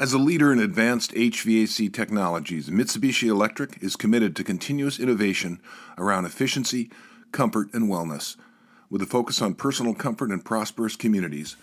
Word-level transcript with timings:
As 0.00 0.12
a 0.12 0.18
leader 0.18 0.52
in 0.52 0.60
advanced 0.60 1.12
HVAC 1.14 1.92
technologies, 1.92 2.70
Mitsubishi 2.70 3.26
Electric 3.26 3.82
is 3.82 3.96
committed 3.96 4.36
to 4.36 4.44
continuous 4.44 5.00
innovation 5.00 5.60
around 5.96 6.24
efficiency, 6.24 6.88
comfort, 7.32 7.74
and 7.74 7.90
wellness, 7.90 8.36
with 8.88 9.02
a 9.02 9.06
focus 9.06 9.42
on 9.42 9.54
personal 9.54 9.94
comfort 9.94 10.30
and 10.30 10.44
prosperous 10.44 10.94
communities. 10.94 11.56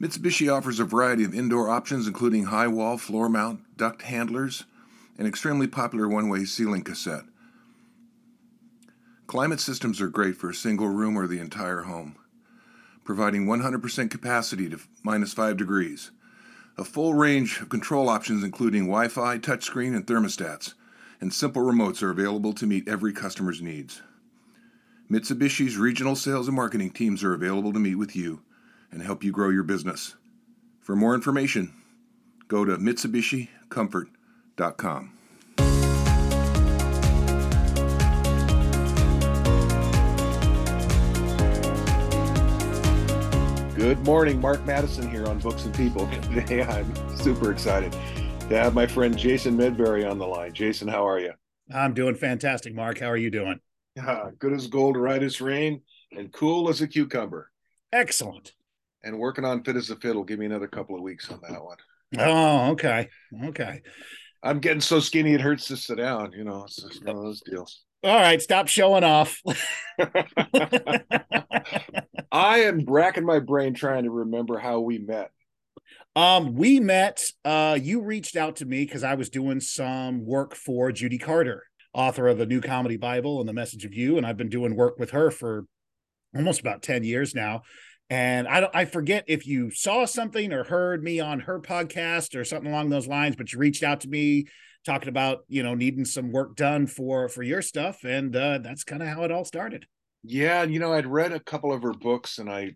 Mitsubishi 0.00 0.50
offers 0.50 0.80
a 0.80 0.86
variety 0.86 1.22
of 1.22 1.34
indoor 1.34 1.68
options, 1.68 2.06
including 2.06 2.44
high 2.44 2.66
wall 2.66 2.96
floor 2.96 3.28
mount 3.28 3.76
duct 3.76 4.00
handlers 4.00 4.64
and 5.18 5.28
extremely 5.28 5.66
popular 5.66 6.08
one 6.08 6.30
way 6.30 6.46
ceiling 6.46 6.82
cassette. 6.82 7.24
Climate 9.26 9.60
systems 9.60 10.00
are 10.00 10.08
great 10.08 10.36
for 10.36 10.48
a 10.48 10.54
single 10.54 10.88
room 10.88 11.14
or 11.14 11.26
the 11.26 11.40
entire 11.40 11.82
home, 11.82 12.16
providing 13.04 13.44
100% 13.44 14.10
capacity 14.10 14.70
to 14.70 14.80
minus 15.02 15.34
5 15.34 15.58
degrees. 15.58 16.10
A 16.76 16.84
full 16.84 17.14
range 17.14 17.60
of 17.60 17.68
control 17.68 18.08
options, 18.08 18.42
including 18.42 18.86
Wi 18.86 19.06
Fi, 19.08 19.38
touchscreen, 19.38 19.94
and 19.94 20.04
thermostats, 20.06 20.74
and 21.20 21.32
simple 21.32 21.62
remotes 21.62 22.02
are 22.02 22.10
available 22.10 22.52
to 22.52 22.66
meet 22.66 22.88
every 22.88 23.12
customer's 23.12 23.62
needs. 23.62 24.02
Mitsubishi's 25.08 25.76
regional 25.76 26.16
sales 26.16 26.48
and 26.48 26.56
marketing 26.56 26.90
teams 26.90 27.22
are 27.22 27.32
available 27.32 27.72
to 27.72 27.78
meet 27.78 27.94
with 27.94 28.16
you 28.16 28.42
and 28.90 29.02
help 29.02 29.22
you 29.22 29.30
grow 29.30 29.50
your 29.50 29.62
business. 29.62 30.16
For 30.80 30.96
more 30.96 31.14
information, 31.14 31.72
go 32.48 32.64
to 32.64 32.76
MitsubishiComfort.com. 32.76 35.12
Good 43.84 44.06
morning, 44.06 44.40
Mark 44.40 44.64
Matteson 44.64 45.10
here 45.10 45.26
on 45.26 45.38
Books 45.40 45.66
and 45.66 45.74
People. 45.74 46.08
Today 46.22 46.62
I'm 46.62 46.90
super 47.18 47.52
excited 47.52 47.92
to 47.92 48.56
have 48.56 48.72
my 48.72 48.86
friend 48.86 49.14
Jason 49.14 49.58
Medbury 49.58 50.10
on 50.10 50.16
the 50.16 50.26
line. 50.26 50.54
Jason, 50.54 50.88
how 50.88 51.06
are 51.06 51.18
you? 51.18 51.34
I'm 51.70 51.92
doing 51.92 52.14
fantastic, 52.14 52.74
Mark. 52.74 52.98
How 52.98 53.08
are 53.08 53.16
you 53.18 53.30
doing? 53.30 53.60
Yeah, 53.94 54.30
good 54.38 54.54
as 54.54 54.68
gold, 54.68 54.96
right 54.96 55.22
as 55.22 55.38
rain, 55.42 55.82
and 56.12 56.32
cool 56.32 56.70
as 56.70 56.80
a 56.80 56.88
cucumber. 56.88 57.50
Excellent. 57.92 58.54
And 59.02 59.18
working 59.18 59.44
on 59.44 59.62
fit 59.62 59.76
as 59.76 59.90
a 59.90 59.96
fiddle. 59.96 60.24
Give 60.24 60.38
me 60.38 60.46
another 60.46 60.66
couple 60.66 60.96
of 60.96 61.02
weeks 61.02 61.30
on 61.30 61.40
that 61.46 61.62
one. 61.62 61.76
Oh, 62.16 62.70
okay. 62.70 63.10
Okay. 63.48 63.82
I'm 64.42 64.60
getting 64.60 64.80
so 64.80 64.98
skinny 64.98 65.34
it 65.34 65.42
hurts 65.42 65.66
to 65.66 65.76
sit 65.76 65.98
down. 65.98 66.32
You 66.32 66.44
know, 66.44 66.64
it's 66.64 66.76
just 66.76 67.04
one 67.04 67.16
of 67.16 67.22
those 67.22 67.42
deals. 67.42 67.82
All 68.04 68.20
right, 68.20 68.40
stop 68.42 68.68
showing 68.68 69.02
off. 69.02 69.40
I 72.30 72.58
am 72.58 72.84
racking 72.86 73.24
my 73.24 73.38
brain 73.38 73.72
trying 73.72 74.04
to 74.04 74.10
remember 74.10 74.58
how 74.58 74.80
we 74.80 74.98
met. 74.98 75.30
Um, 76.14 76.54
we 76.54 76.80
met. 76.80 77.22
Uh, 77.46 77.78
you 77.80 78.02
reached 78.02 78.36
out 78.36 78.56
to 78.56 78.66
me 78.66 78.84
because 78.84 79.04
I 79.04 79.14
was 79.14 79.30
doing 79.30 79.58
some 79.58 80.26
work 80.26 80.54
for 80.54 80.92
Judy 80.92 81.16
Carter, 81.16 81.62
author 81.94 82.28
of 82.28 82.36
the 82.36 82.44
New 82.44 82.60
Comedy 82.60 82.98
Bible 82.98 83.40
and 83.40 83.48
the 83.48 83.54
Message 83.54 83.86
of 83.86 83.94
You, 83.94 84.18
and 84.18 84.26
I've 84.26 84.36
been 84.36 84.50
doing 84.50 84.76
work 84.76 84.98
with 84.98 85.12
her 85.12 85.30
for 85.30 85.64
almost 86.36 86.60
about 86.60 86.82
ten 86.82 87.04
years 87.04 87.34
now. 87.34 87.62
And 88.10 88.46
I 88.46 88.60
don't, 88.60 88.76
I 88.76 88.84
forget 88.84 89.24
if 89.28 89.46
you 89.46 89.70
saw 89.70 90.04
something 90.04 90.52
or 90.52 90.64
heard 90.64 91.02
me 91.02 91.20
on 91.20 91.40
her 91.40 91.58
podcast 91.58 92.38
or 92.38 92.44
something 92.44 92.70
along 92.70 92.90
those 92.90 93.06
lines, 93.06 93.34
but 93.34 93.50
you 93.50 93.58
reached 93.58 93.82
out 93.82 94.02
to 94.02 94.08
me 94.08 94.44
talking 94.84 95.08
about 95.08 95.40
you 95.48 95.62
know 95.62 95.74
needing 95.74 96.04
some 96.04 96.30
work 96.30 96.56
done 96.56 96.86
for 96.86 97.28
for 97.28 97.42
your 97.42 97.62
stuff 97.62 98.04
and 98.04 98.34
uh 98.36 98.58
that's 98.58 98.84
kind 98.84 99.02
of 99.02 99.08
how 99.08 99.24
it 99.24 99.32
all 99.32 99.44
started. 99.44 99.86
Yeah 100.22 100.62
you 100.62 100.78
know 100.78 100.92
i'd 100.92 101.06
read 101.06 101.32
a 101.32 101.40
couple 101.40 101.72
of 101.72 101.82
her 101.82 101.92
books 101.92 102.38
and 102.38 102.50
i 102.50 102.72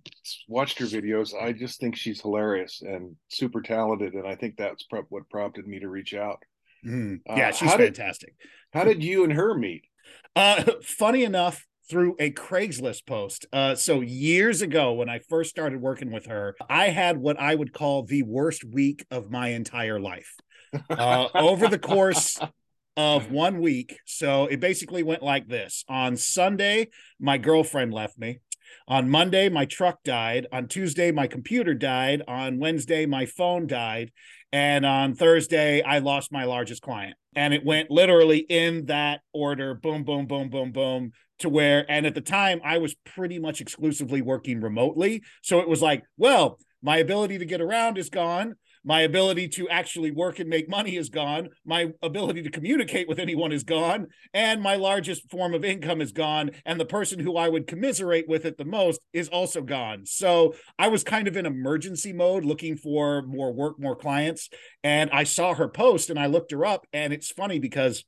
watched 0.49 0.79
her 0.79 0.87
videos. 0.87 1.33
I 1.41 1.53
just 1.53 1.81
think 1.81 1.97
she's 1.97 2.21
hilarious 2.21 2.83
and 2.83 3.17
super 3.29 3.63
talented 3.63 4.15
and 4.15 4.27
i 4.27 4.35
think 4.35 4.57
that's 4.57 4.85
what 5.09 5.29
prompted 5.31 5.67
me 5.67 5.79
to 5.81 5.89
reach 5.89 6.15
out. 6.15 6.43
Mm. 6.87 7.21
yeah 7.27 7.49
uh, 7.49 7.53
she's 7.53 7.73
fantastic 7.73 8.35
did, 8.39 8.79
how 8.79 8.85
did 8.85 9.03
you 9.03 9.25
and 9.25 9.33
her 9.33 9.55
meet? 9.55 9.85
Uh 10.37 10.65
funny 10.83 11.25
enough 11.25 11.65
through 11.89 12.15
a 12.19 12.31
Craigslist 12.31 13.07
post. 13.07 13.47
Uh, 13.51 13.75
so 13.75 14.03
years 14.03 14.61
ago, 14.61 14.93
when 14.93 15.09
I 15.09 15.21
first 15.21 15.49
started 15.49 15.81
working 15.81 16.13
with 16.13 16.27
her, 16.27 16.55
I 16.69 16.91
had 16.91 17.17
what 17.17 17.41
I 17.41 17.55
would 17.55 17.73
call 17.73 18.03
the 18.03 18.23
worst 18.25 18.63
week 18.63 19.07
of 19.11 19.31
my 19.31 19.49
entire 19.49 19.99
life 19.99 20.35
uh, 20.91 21.29
over 21.35 21.69
the 21.69 21.79
course 21.95 22.39
of 22.97 23.31
one 23.31 23.61
week. 23.61 23.99
So 24.07 24.47
it 24.47 24.61
basically 24.61 25.03
went 25.03 25.23
like 25.23 25.49
this 25.49 25.85
on 25.89 26.17
Sunday, 26.17 26.89
my 27.21 27.39
girlfriend 27.39 27.93
left 27.95 28.19
me. 28.19 28.41
On 28.87 29.09
Monday, 29.09 29.49
my 29.49 29.65
truck 29.65 30.03
died. 30.03 30.47
On 30.53 30.69
Tuesday, 30.69 31.11
my 31.11 31.27
computer 31.27 31.75
died. 31.75 32.23
On 32.29 32.59
Wednesday, 32.59 33.07
my 33.07 33.25
phone 33.25 33.67
died. 33.67 34.13
And 34.53 34.85
on 34.85 35.15
Thursday, 35.15 35.83
I 35.83 35.99
lost 35.99 36.33
my 36.33 36.45
largest 36.45 36.83
client. 36.83 37.17
And 37.35 37.55
it 37.55 37.65
went 37.65 37.91
literally 37.91 38.39
in 38.39 38.87
that 38.87 39.21
order 39.33 39.75
boom, 39.75 40.05
boom, 40.05 40.27
boom, 40.27 40.49
boom, 40.49 40.73
boom 40.73 41.13
to 41.41 41.49
where, 41.49 41.89
and 41.89 42.07
at 42.07 42.15
the 42.15 42.21
time, 42.21 42.61
I 42.65 42.79
was 42.79 42.95
pretty 43.05 43.39
much 43.39 43.61
exclusively 43.61 44.23
working 44.23 44.61
remotely. 44.61 45.23
So 45.43 45.61
it 45.61 45.69
was 45.69 45.81
like, 45.81 46.03
well, 46.17 46.59
my 46.83 46.99
ability 46.99 47.39
to 47.39 47.45
get 47.45 47.61
around 47.61 47.99
is 47.99 48.11
gone. 48.11 48.57
My 48.85 49.03
ability 49.03 49.49
to 49.49 49.69
actually 49.69 50.11
work 50.11 50.39
and 50.39 50.49
make 50.49 50.69
money 50.69 50.97
is 50.97 51.09
gone. 51.09 51.49
My 51.65 51.93
ability 52.03 52.43
to 52.43 52.51
communicate 52.51 53.09
with 53.09 53.19
anyone 53.19 53.53
is 53.53 53.65
gone. 53.65 54.07
And 54.33 54.63
my 54.63 54.77
largest 54.77 55.31
form 55.31 55.55
of 55.55 55.65
income 55.65 56.01
is 56.01 56.13
gone. 56.13 56.51
And 56.65 56.81
the 56.81 56.85
person 56.85 57.19
who 57.19 57.37
I 57.37 57.49
would 57.49 57.67
commiserate 57.67 58.29
with 58.29 58.45
it 58.45 58.59
the 58.59 58.65
most 58.65 59.01
is 59.13 59.29
also 59.29 59.63
gone. 59.63 60.07
So 60.07 60.55
I 60.79 60.89
was 60.89 61.05
kind 61.05 61.29
of 61.29 61.37
in 61.37 61.47
emergency 61.47 62.13
mode 62.13 62.45
looking 62.45 62.77
for 62.77 63.23
more 63.23 63.53
work, 63.53 63.79
more 63.79 63.97
clients. 63.97 64.49
And 64.83 65.11
I 65.11 65.25
saw 65.25 65.55
her 65.55 65.69
post 65.69 66.11
and 66.11 66.19
I 66.19 66.27
looked 66.27 66.53
her 66.53 66.65
up. 66.65 66.87
And 66.93 67.13
it's 67.13 67.31
funny 67.31 67.59
because 67.59 68.05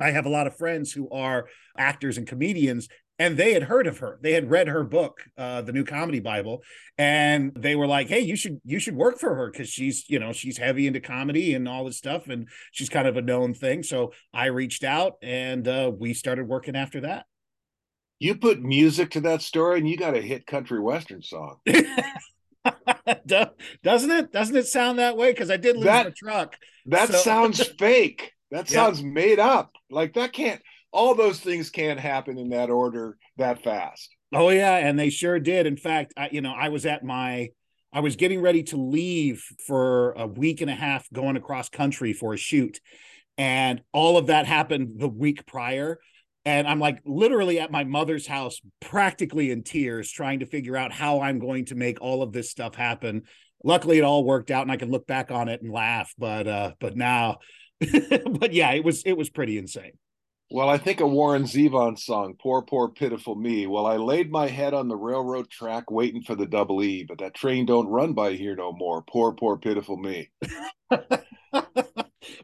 I 0.00 0.10
have 0.10 0.26
a 0.26 0.30
lot 0.30 0.46
of 0.46 0.56
friends 0.56 0.92
who 0.92 1.08
are 1.10 1.48
actors 1.78 2.18
and 2.18 2.26
comedians, 2.26 2.88
and 3.18 3.36
they 3.36 3.52
had 3.52 3.64
heard 3.64 3.86
of 3.86 3.98
her. 3.98 4.18
They 4.22 4.32
had 4.32 4.50
read 4.50 4.68
her 4.68 4.84
book 4.84 5.20
uh, 5.38 5.62
the 5.62 5.72
new 5.72 5.84
comedy 5.84 6.20
bible 6.20 6.62
and 6.98 7.52
they 7.56 7.76
were 7.76 7.86
like 7.86 8.08
hey 8.08 8.20
you 8.20 8.36
should 8.36 8.60
you 8.64 8.78
should 8.78 8.96
work 8.96 9.18
for 9.18 9.34
her 9.34 9.50
because 9.50 9.68
she's 9.68 10.08
you 10.08 10.18
know 10.18 10.32
she's 10.32 10.58
heavy 10.58 10.86
into 10.86 11.00
comedy 11.00 11.54
and 11.54 11.68
all 11.68 11.84
this 11.84 11.98
stuff 11.98 12.28
and 12.28 12.48
she's 12.72 12.88
kind 12.88 13.06
of 13.06 13.16
a 13.16 13.22
known 13.22 13.54
thing. 13.54 13.82
So 13.82 14.12
i 14.32 14.46
reached 14.46 14.84
out 14.84 15.14
and 15.22 15.66
uh, 15.66 15.90
we 15.96 16.14
started 16.14 16.48
working 16.48 16.76
after 16.76 17.00
that. 17.02 17.26
You 18.18 18.36
put 18.36 18.62
music 18.62 19.10
to 19.12 19.20
that 19.22 19.42
story 19.42 19.78
and 19.78 19.88
you 19.88 19.96
got 19.96 20.16
a 20.16 20.20
hit 20.22 20.46
country 20.46 20.80
western 20.80 21.22
song. 21.22 21.56
Doesn't 23.26 24.10
it? 24.10 24.32
Doesn't 24.32 24.56
it 24.56 24.66
sound 24.66 24.98
that 24.98 25.16
way? 25.16 25.32
Because 25.32 25.50
i 25.50 25.56
did 25.56 25.76
lose 25.76 25.84
that, 25.84 26.06
my 26.06 26.12
truck. 26.16 26.56
that 26.86 27.10
so. 27.10 27.18
sounds 27.18 27.62
fake. 27.78 28.32
That 28.50 28.68
sounds 28.70 29.02
made 29.02 29.38
up. 29.38 29.72
Like 29.90 30.14
that 30.14 30.32
can't 30.32 30.62
all 30.94 31.14
those 31.14 31.40
things 31.40 31.70
can't 31.70 31.98
happen 31.98 32.38
in 32.38 32.50
that 32.50 32.70
order 32.70 33.18
that 33.36 33.62
fast. 33.62 34.14
Oh 34.32 34.48
yeah, 34.48 34.76
and 34.76 34.98
they 34.98 35.10
sure 35.10 35.38
did. 35.40 35.66
In 35.66 35.76
fact, 35.76 36.14
I, 36.16 36.28
you 36.30 36.40
know, 36.40 36.54
I 36.56 36.68
was 36.68 36.86
at 36.86 37.04
my 37.04 37.50
I 37.92 38.00
was 38.00 38.16
getting 38.16 38.40
ready 38.40 38.62
to 38.64 38.76
leave 38.76 39.44
for 39.66 40.12
a 40.12 40.26
week 40.26 40.60
and 40.60 40.70
a 40.70 40.74
half 40.74 41.08
going 41.12 41.36
across 41.36 41.68
country 41.68 42.12
for 42.12 42.34
a 42.34 42.36
shoot. 42.36 42.80
And 43.38 43.82
all 43.92 44.16
of 44.16 44.28
that 44.28 44.46
happened 44.46 44.98
the 44.98 45.08
week 45.08 45.46
prior. 45.46 46.00
And 46.44 46.66
I'm 46.66 46.80
like 46.80 47.00
literally 47.04 47.60
at 47.60 47.70
my 47.70 47.84
mother's 47.84 48.26
house, 48.26 48.60
practically 48.80 49.50
in 49.50 49.62
tears, 49.62 50.10
trying 50.10 50.40
to 50.40 50.46
figure 50.46 50.76
out 50.76 50.92
how 50.92 51.20
I'm 51.20 51.38
going 51.38 51.66
to 51.66 51.76
make 51.76 52.00
all 52.00 52.22
of 52.22 52.32
this 52.32 52.50
stuff 52.50 52.74
happen. 52.74 53.22
Luckily, 53.62 53.98
it 53.98 54.04
all 54.04 54.24
worked 54.24 54.50
out 54.50 54.62
and 54.62 54.72
I 54.72 54.76
can 54.76 54.90
look 54.90 55.06
back 55.06 55.30
on 55.30 55.48
it 55.48 55.62
and 55.62 55.72
laugh. 55.72 56.12
But 56.18 56.46
uh, 56.46 56.72
but 56.80 56.96
now, 56.96 57.38
but 57.80 58.52
yeah, 58.52 58.72
it 58.72 58.84
was 58.84 59.04
it 59.04 59.16
was 59.16 59.30
pretty 59.30 59.56
insane. 59.56 59.92
Well, 60.54 60.68
I 60.68 60.78
think 60.78 61.00
a 61.00 61.06
Warren 61.08 61.42
Zevon 61.42 61.98
song, 61.98 62.36
Poor, 62.40 62.62
Poor, 62.62 62.88
Pitiful 62.88 63.34
Me. 63.34 63.66
Well, 63.66 63.86
I 63.86 63.96
laid 63.96 64.30
my 64.30 64.46
head 64.46 64.72
on 64.72 64.86
the 64.86 64.94
railroad 64.94 65.50
track 65.50 65.90
waiting 65.90 66.22
for 66.22 66.36
the 66.36 66.46
double 66.46 66.80
E, 66.80 67.02
but 67.02 67.18
that 67.18 67.34
train 67.34 67.66
don't 67.66 67.88
run 67.88 68.12
by 68.12 68.34
here 68.34 68.54
no 68.54 68.70
more. 68.70 69.02
Poor, 69.02 69.32
poor, 69.32 69.58
pitiful 69.58 69.96
me. 69.96 70.30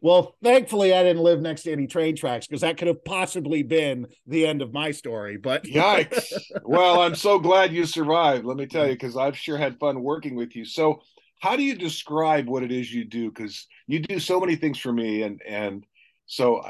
well, 0.02 0.34
thankfully, 0.42 0.92
I 0.92 1.04
didn't 1.04 1.22
live 1.22 1.40
next 1.40 1.62
to 1.62 1.72
any 1.72 1.86
train 1.86 2.16
tracks 2.16 2.48
because 2.48 2.62
that 2.62 2.78
could 2.78 2.88
have 2.88 3.04
possibly 3.04 3.62
been 3.62 4.08
the 4.26 4.44
end 4.44 4.60
of 4.60 4.72
my 4.72 4.90
story. 4.90 5.36
But 5.36 5.62
yikes. 5.66 6.32
well, 6.64 7.02
I'm 7.02 7.14
so 7.14 7.38
glad 7.38 7.72
you 7.72 7.86
survived, 7.86 8.44
let 8.44 8.56
me 8.56 8.66
tell 8.66 8.88
you, 8.88 8.94
because 8.94 9.16
I've 9.16 9.38
sure 9.38 9.56
had 9.56 9.78
fun 9.78 10.02
working 10.02 10.34
with 10.34 10.56
you. 10.56 10.64
So, 10.64 11.00
how 11.38 11.54
do 11.54 11.62
you 11.62 11.76
describe 11.76 12.48
what 12.48 12.64
it 12.64 12.72
is 12.72 12.92
you 12.92 13.04
do? 13.04 13.30
Because 13.30 13.68
you 13.86 14.00
do 14.00 14.18
so 14.18 14.40
many 14.40 14.56
things 14.56 14.80
for 14.80 14.92
me, 14.92 15.22
and, 15.22 15.40
and, 15.46 15.86
so 16.30 16.62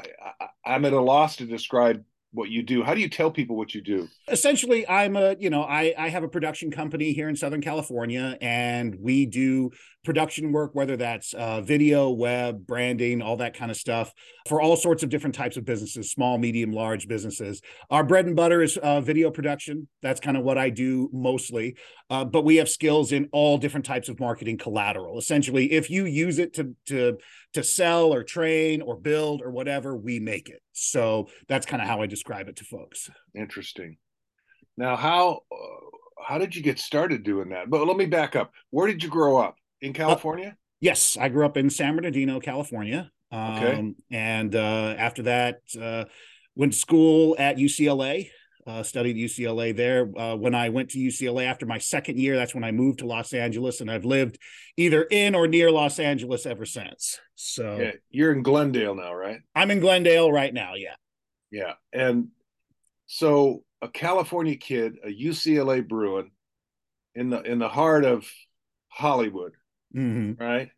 I, 0.65 0.73
am 0.73 0.85
at 0.85 0.93
a 0.93 0.99
loss 0.99 1.35
to 1.35 1.45
describe 1.45 2.03
what 2.33 2.49
you 2.49 2.63
do. 2.63 2.81
How 2.81 2.95
do 2.95 2.99
you 2.99 3.09
tell 3.09 3.29
people 3.29 3.55
what 3.55 3.75
you 3.75 3.81
do? 3.81 4.07
Essentially, 4.27 4.87
I'm 4.87 5.15
a, 5.15 5.35
you 5.37 5.51
know, 5.51 5.61
I, 5.61 5.93
I 5.95 6.09
have 6.09 6.23
a 6.23 6.27
production 6.27 6.71
company 6.71 7.13
here 7.13 7.29
in 7.29 7.35
Southern 7.35 7.61
California 7.61 8.39
and 8.41 8.95
we 8.95 9.27
do 9.27 9.69
production 10.03 10.51
work, 10.51 10.71
whether 10.73 10.97
that's 10.97 11.33
uh, 11.33 11.61
video, 11.61 12.09
web, 12.09 12.65
branding, 12.65 13.21
all 13.21 13.37
that 13.37 13.55
kind 13.55 13.69
of 13.69 13.77
stuff 13.77 14.13
for 14.47 14.61
all 14.61 14.75
sorts 14.75 15.03
of 15.03 15.09
different 15.09 15.35
types 15.35 15.57
of 15.57 15.65
businesses, 15.65 16.11
small, 16.11 16.37
medium, 16.37 16.71
large 16.71 17.07
businesses. 17.07 17.61
Our 17.89 18.03
bread 18.03 18.25
and 18.25 18.35
butter 18.35 18.61
is 18.61 18.77
uh, 18.77 19.01
video 19.01 19.29
production. 19.29 19.87
That's 20.01 20.19
kind 20.19 20.37
of 20.37 20.43
what 20.43 20.57
I 20.57 20.69
do 20.69 21.09
mostly. 21.13 21.75
Uh, 22.09 22.25
but 22.25 22.43
we 22.43 22.55
have 22.57 22.69
skills 22.69 23.11
in 23.11 23.29
all 23.31 23.57
different 23.57 23.85
types 23.85 24.09
of 24.09 24.19
marketing 24.19 24.57
collateral. 24.57 25.17
Essentially, 25.17 25.71
if 25.71 25.89
you 25.89 26.05
use 26.05 26.39
it 26.39 26.53
to 26.55 26.75
to 26.87 27.17
to 27.53 27.63
sell 27.63 28.13
or 28.13 28.23
train 28.23 28.81
or 28.81 28.95
build 28.95 29.41
or 29.41 29.51
whatever, 29.51 29.95
we 29.95 30.19
make 30.19 30.49
it. 30.49 30.61
So 30.71 31.27
that's 31.47 31.65
kind 31.65 31.81
of 31.81 31.87
how 31.87 32.01
I 32.01 32.07
describe 32.07 32.47
it 32.47 32.55
to 32.57 32.63
folks. 32.63 33.09
Interesting. 33.35 33.97
Now, 34.77 34.95
how 34.95 35.41
uh, 35.51 36.25
how 36.25 36.37
did 36.37 36.55
you 36.55 36.61
get 36.61 36.79
started 36.79 37.23
doing 37.23 37.49
that? 37.49 37.69
But 37.69 37.85
let 37.85 37.97
me 37.97 38.05
back 38.05 38.35
up. 38.35 38.51
Where 38.69 38.87
did 38.87 39.03
you 39.03 39.09
grow 39.09 39.37
up? 39.37 39.55
In 39.81 39.93
California? 39.93 40.49
Uh, 40.49 40.61
yes, 40.79 41.17
I 41.19 41.29
grew 41.29 41.45
up 41.45 41.57
in 41.57 41.69
San 41.69 41.95
Bernardino, 41.95 42.39
California. 42.39 43.11
Um, 43.31 43.57
okay. 43.57 43.93
And 44.11 44.55
uh, 44.55 44.95
after 44.97 45.23
that, 45.23 45.61
uh, 45.79 46.05
went 46.55 46.73
to 46.73 46.79
school 46.79 47.35
at 47.39 47.57
UCLA. 47.57 48.29
Uh, 48.67 48.83
studied 48.83 49.15
UCLA 49.15 49.75
there. 49.75 50.11
Uh, 50.15 50.35
when 50.35 50.53
I 50.53 50.69
went 50.69 50.89
to 50.91 50.99
UCLA 50.99 51.45
after 51.45 51.65
my 51.65 51.79
second 51.79 52.19
year, 52.19 52.35
that's 52.35 52.53
when 52.53 52.63
I 52.63 52.71
moved 52.71 52.99
to 52.99 53.07
Los 53.07 53.33
Angeles, 53.33 53.81
and 53.81 53.89
I've 53.89 54.05
lived 54.05 54.37
either 54.77 55.01
in 55.01 55.33
or 55.33 55.47
near 55.47 55.71
Los 55.71 55.97
Angeles 55.97 56.45
ever 56.45 56.65
since. 56.65 57.19
So 57.33 57.79
yeah, 57.79 57.91
you're 58.11 58.31
in 58.31 58.43
Glendale 58.43 58.93
now, 58.93 59.15
right? 59.15 59.39
I'm 59.55 59.71
in 59.71 59.79
Glendale 59.79 60.31
right 60.31 60.53
now. 60.53 60.75
Yeah. 60.75 60.93
Yeah, 61.49 61.73
and 61.91 62.29
so 63.07 63.63
a 63.81 63.89
California 63.89 64.55
kid, 64.55 64.95
a 65.03 65.09
UCLA 65.09 65.85
Bruin, 65.85 66.31
in 67.15 67.29
the 67.29 67.41
in 67.41 67.59
the 67.59 67.67
heart 67.67 68.05
of 68.05 68.25
Hollywood, 68.87 69.53
mm-hmm. 69.95 70.41
right? 70.41 70.69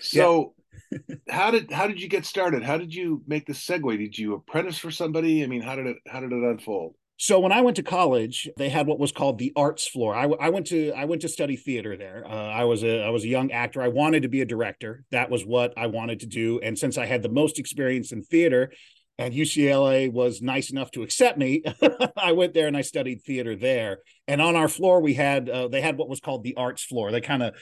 So, 0.00 0.54
yeah. 0.90 1.16
how 1.28 1.50
did 1.50 1.70
how 1.70 1.86
did 1.86 2.00
you 2.00 2.08
get 2.08 2.24
started? 2.26 2.62
How 2.62 2.76
did 2.76 2.94
you 2.94 3.22
make 3.26 3.46
the 3.46 3.52
segue? 3.52 3.98
Did 3.98 4.18
you 4.18 4.34
apprentice 4.34 4.78
for 4.78 4.90
somebody? 4.90 5.42
I 5.44 5.46
mean, 5.46 5.62
how 5.62 5.76
did 5.76 5.86
it 5.86 5.96
how 6.06 6.20
did 6.20 6.32
it 6.32 6.42
unfold? 6.42 6.94
So 7.18 7.38
when 7.38 7.52
I 7.52 7.60
went 7.60 7.76
to 7.76 7.84
college, 7.84 8.48
they 8.56 8.68
had 8.68 8.88
what 8.88 8.98
was 8.98 9.12
called 9.12 9.38
the 9.38 9.52
arts 9.54 9.86
floor. 9.86 10.12
I, 10.12 10.24
I 10.24 10.48
went 10.48 10.66
to 10.68 10.92
I 10.92 11.04
went 11.04 11.22
to 11.22 11.28
study 11.28 11.54
theater 11.54 11.96
there. 11.96 12.24
Uh, 12.26 12.48
I 12.48 12.64
was 12.64 12.82
a 12.82 13.04
I 13.04 13.10
was 13.10 13.22
a 13.22 13.28
young 13.28 13.52
actor. 13.52 13.80
I 13.80 13.88
wanted 13.88 14.22
to 14.22 14.28
be 14.28 14.40
a 14.40 14.44
director. 14.44 15.04
That 15.12 15.30
was 15.30 15.46
what 15.46 15.72
I 15.76 15.86
wanted 15.86 16.20
to 16.20 16.26
do. 16.26 16.58
And 16.60 16.76
since 16.76 16.98
I 16.98 17.06
had 17.06 17.22
the 17.22 17.28
most 17.28 17.60
experience 17.60 18.10
in 18.10 18.22
theater, 18.24 18.72
and 19.18 19.34
UCLA 19.34 20.12
was 20.12 20.42
nice 20.42 20.70
enough 20.70 20.90
to 20.92 21.02
accept 21.02 21.38
me. 21.38 21.62
I 22.16 22.32
went 22.32 22.54
there 22.54 22.66
and 22.66 22.76
I 22.76 22.80
studied 22.80 23.22
theater 23.22 23.54
there. 23.54 23.98
And 24.26 24.42
on 24.42 24.56
our 24.56 24.68
floor, 24.68 25.00
we 25.00 25.14
had 25.14 25.48
uh, 25.48 25.68
they 25.68 25.80
had 25.80 25.96
what 25.96 26.08
was 26.08 26.18
called 26.18 26.42
the 26.42 26.56
arts 26.56 26.82
floor. 26.82 27.12
They 27.12 27.20
kind 27.20 27.44
of 27.44 27.54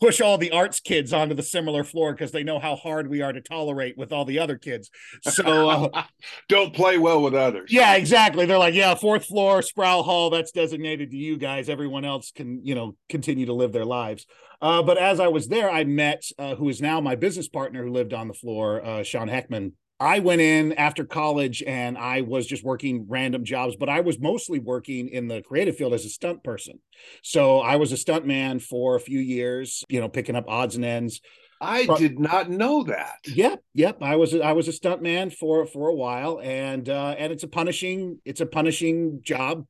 push 0.00 0.20
all 0.20 0.38
the 0.38 0.50
arts 0.50 0.80
kids 0.80 1.12
onto 1.12 1.34
the 1.34 1.42
similar 1.42 1.84
floor 1.84 2.12
because 2.12 2.32
they 2.32 2.42
know 2.42 2.58
how 2.58 2.76
hard 2.76 3.08
we 3.08 3.22
are 3.22 3.32
to 3.32 3.40
tolerate 3.40 3.96
with 3.96 4.12
all 4.12 4.24
the 4.24 4.38
other 4.38 4.56
kids. 4.56 4.90
So 5.22 5.68
uh, 5.68 6.04
don't 6.48 6.74
play 6.74 6.98
well 6.98 7.22
with 7.22 7.34
others. 7.34 7.72
Yeah, 7.72 7.94
exactly. 7.94 8.46
They're 8.46 8.58
like, 8.58 8.74
yeah, 8.74 8.94
fourth 8.94 9.26
floor, 9.26 9.62
Sproul 9.62 10.02
Hall, 10.02 10.30
that's 10.30 10.52
designated 10.52 11.10
to 11.10 11.16
you 11.16 11.36
guys. 11.36 11.68
Everyone 11.68 12.04
else 12.04 12.30
can, 12.30 12.64
you 12.64 12.74
know, 12.74 12.96
continue 13.08 13.46
to 13.46 13.54
live 13.54 13.72
their 13.72 13.84
lives. 13.84 14.26
Uh, 14.60 14.82
but 14.82 14.98
as 14.98 15.20
I 15.20 15.28
was 15.28 15.48
there, 15.48 15.70
I 15.70 15.84
met 15.84 16.22
uh, 16.38 16.56
who 16.56 16.68
is 16.68 16.80
now 16.80 17.00
my 17.00 17.14
business 17.14 17.48
partner 17.48 17.84
who 17.84 17.92
lived 17.92 18.12
on 18.12 18.28
the 18.28 18.34
floor, 18.34 18.84
uh, 18.84 19.02
Sean 19.02 19.28
Heckman. 19.28 19.72
I 20.00 20.20
went 20.20 20.40
in 20.40 20.74
after 20.74 21.04
college 21.04 21.62
and 21.66 21.98
I 21.98 22.20
was 22.20 22.46
just 22.46 22.62
working 22.62 23.06
random 23.08 23.44
jobs, 23.44 23.74
but 23.76 23.88
I 23.88 24.00
was 24.00 24.20
mostly 24.20 24.60
working 24.60 25.08
in 25.08 25.26
the 25.26 25.42
creative 25.42 25.76
field 25.76 25.92
as 25.92 26.04
a 26.04 26.08
stunt 26.08 26.44
person. 26.44 26.78
So 27.22 27.58
I 27.58 27.76
was 27.76 27.90
a 27.90 27.96
stunt 27.96 28.24
man 28.24 28.60
for 28.60 28.94
a 28.94 29.00
few 29.00 29.18
years, 29.18 29.84
you 29.88 30.00
know, 30.00 30.08
picking 30.08 30.36
up 30.36 30.48
odds 30.48 30.76
and 30.76 30.84
ends. 30.84 31.20
I 31.60 31.86
but, 31.86 31.98
did 31.98 32.20
not 32.20 32.48
know 32.48 32.84
that. 32.84 33.16
Yep, 33.26 33.62
yep. 33.74 33.98
I 34.00 34.14
was 34.14 34.32
I 34.34 34.52
was 34.52 34.68
a 34.68 34.72
stunt 34.72 35.02
man 35.02 35.30
for 35.30 35.66
for 35.66 35.88
a 35.88 35.94
while, 35.94 36.40
and 36.40 36.88
uh, 36.88 37.16
and 37.18 37.32
it's 37.32 37.42
a 37.42 37.48
punishing 37.48 38.20
it's 38.24 38.40
a 38.40 38.46
punishing 38.46 39.20
job, 39.22 39.66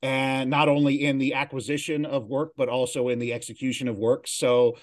and 0.00 0.48
not 0.48 0.70
only 0.70 1.04
in 1.04 1.18
the 1.18 1.34
acquisition 1.34 2.06
of 2.06 2.26
work, 2.26 2.52
but 2.56 2.70
also 2.70 3.08
in 3.08 3.18
the 3.18 3.34
execution 3.34 3.88
of 3.88 3.98
work. 3.98 4.26
So 4.26 4.78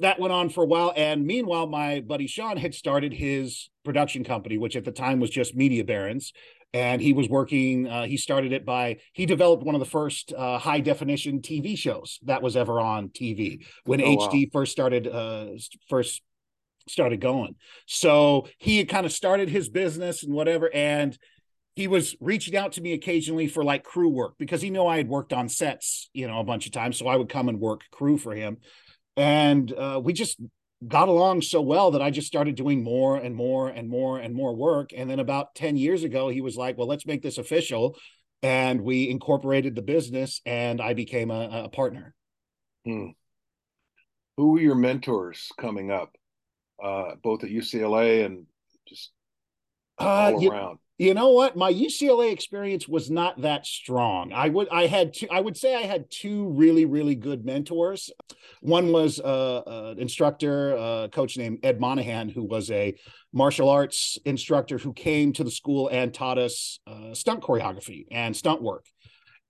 that 0.00 0.18
went 0.18 0.32
on 0.32 0.48
for 0.48 0.64
a 0.64 0.66
while. 0.66 0.92
And 0.96 1.26
meanwhile, 1.26 1.66
my 1.66 2.00
buddy 2.00 2.26
Sean 2.26 2.56
had 2.56 2.74
started 2.74 3.12
his 3.12 3.70
production 3.84 4.24
company, 4.24 4.58
which 4.58 4.76
at 4.76 4.84
the 4.84 4.92
time 4.92 5.20
was 5.20 5.30
just 5.30 5.54
Media 5.54 5.84
Barons. 5.84 6.32
And 6.72 7.02
he 7.02 7.12
was 7.12 7.28
working, 7.28 7.88
uh, 7.88 8.04
he 8.04 8.16
started 8.16 8.52
it 8.52 8.64
by, 8.64 8.98
he 9.12 9.26
developed 9.26 9.64
one 9.64 9.74
of 9.74 9.80
the 9.80 9.86
first 9.86 10.32
uh, 10.32 10.58
high 10.58 10.78
definition 10.78 11.40
TV 11.40 11.76
shows 11.76 12.20
that 12.22 12.42
was 12.42 12.56
ever 12.56 12.80
on 12.80 13.08
TV 13.08 13.64
when 13.84 14.00
oh, 14.00 14.16
HD 14.16 14.46
wow. 14.46 14.50
first 14.52 14.70
started, 14.70 15.08
uh, 15.08 15.46
first 15.88 16.22
started 16.88 17.20
going. 17.20 17.56
So 17.86 18.46
he 18.58 18.78
had 18.78 18.88
kind 18.88 19.04
of 19.04 19.10
started 19.12 19.48
his 19.48 19.68
business 19.68 20.22
and 20.22 20.32
whatever. 20.32 20.70
And 20.72 21.18
he 21.74 21.88
was 21.88 22.14
reaching 22.20 22.56
out 22.56 22.72
to 22.72 22.80
me 22.80 22.92
occasionally 22.92 23.48
for 23.48 23.64
like 23.64 23.82
crew 23.82 24.08
work 24.08 24.34
because 24.38 24.62
he 24.62 24.70
knew 24.70 24.86
I 24.86 24.98
had 24.98 25.08
worked 25.08 25.32
on 25.32 25.48
sets, 25.48 26.08
you 26.12 26.28
know, 26.28 26.38
a 26.38 26.44
bunch 26.44 26.66
of 26.66 26.72
times. 26.72 26.98
So 26.98 27.08
I 27.08 27.16
would 27.16 27.28
come 27.28 27.48
and 27.48 27.58
work 27.58 27.82
crew 27.90 28.16
for 28.16 28.32
him 28.32 28.58
and 29.20 29.70
uh, 29.74 30.00
we 30.02 30.14
just 30.14 30.40
got 30.88 31.08
along 31.08 31.42
so 31.42 31.60
well 31.60 31.90
that 31.90 32.00
I 32.00 32.10
just 32.10 32.26
started 32.26 32.54
doing 32.54 32.82
more 32.82 33.16
and 33.16 33.36
more 33.36 33.68
and 33.68 33.86
more 33.86 34.18
and 34.18 34.34
more 34.34 34.56
work. 34.56 34.92
And 34.96 35.10
then 35.10 35.20
about 35.20 35.54
10 35.54 35.76
years 35.76 36.04
ago, 36.04 36.30
he 36.30 36.40
was 36.40 36.56
like, 36.56 36.78
well, 36.78 36.88
let's 36.88 37.04
make 37.04 37.20
this 37.20 37.36
official. 37.36 37.98
And 38.42 38.80
we 38.80 39.10
incorporated 39.10 39.74
the 39.74 39.82
business 39.82 40.40
and 40.46 40.80
I 40.80 40.94
became 40.94 41.30
a, 41.30 41.64
a 41.64 41.68
partner. 41.68 42.14
Hmm. 42.86 43.08
Who 44.38 44.52
were 44.52 44.60
your 44.60 44.74
mentors 44.74 45.52
coming 45.58 45.90
up, 45.90 46.16
uh, 46.82 47.16
both 47.22 47.44
at 47.44 47.50
UCLA 47.50 48.24
and 48.24 48.46
just 48.88 49.10
uh, 50.00 50.04
all 50.32 50.46
uh, 50.46 50.50
around? 50.50 50.78
You 51.00 51.14
know 51.14 51.30
what? 51.30 51.56
My 51.56 51.72
ucla 51.72 52.30
experience 52.30 52.86
was 52.86 53.10
not 53.10 53.40
that 53.40 53.64
strong. 53.64 54.34
I 54.34 54.50
would 54.50 54.68
i 54.68 54.86
had 54.86 55.14
two 55.14 55.28
i 55.30 55.40
would 55.40 55.56
say 55.56 55.74
i 55.74 55.86
had 55.86 56.10
two 56.10 56.48
really 56.50 56.84
really 56.84 57.14
good 57.14 57.42
mentors. 57.42 58.10
One 58.60 58.92
was 58.92 59.18
uh, 59.18 59.62
an 59.66 59.98
instructor 59.98 60.72
a 60.72 61.08
coach 61.10 61.38
named 61.38 61.60
ed 61.62 61.80
monahan 61.80 62.28
who 62.28 62.44
was 62.44 62.70
a 62.70 62.94
martial 63.32 63.70
arts 63.70 64.18
instructor 64.26 64.76
who 64.76 64.92
came 64.92 65.32
to 65.32 65.42
the 65.42 65.50
school 65.50 65.88
and 65.88 66.12
taught 66.12 66.36
us 66.36 66.80
uh, 66.86 67.14
stunt 67.14 67.42
choreography 67.42 68.04
and 68.10 68.36
stunt 68.36 68.60
work. 68.60 68.84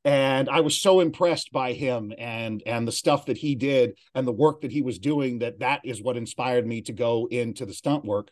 And 0.05 0.49
i 0.49 0.61
was 0.61 0.81
so 0.81 1.01
impressed 1.01 1.51
by 1.51 1.73
him 1.73 2.13
and 2.17 2.63
and 2.65 2.87
the 2.87 2.93
stuff 2.93 3.27
that 3.27 3.39
he 3.39 3.57
did 3.57 3.99
and 4.15 4.25
the 4.25 4.41
work 4.47 4.61
that 4.61 4.71
he 4.71 4.83
was 4.83 5.01
doing 5.01 5.41
that 5.41 5.59
that 5.59 5.81
is 5.83 6.01
what 6.01 6.17
inspired 6.17 6.65
me 6.65 6.81
to 6.83 6.93
go 6.93 7.27
into 7.29 7.67
the 7.67 7.75
stunt 7.75 8.05
work 8.05 8.31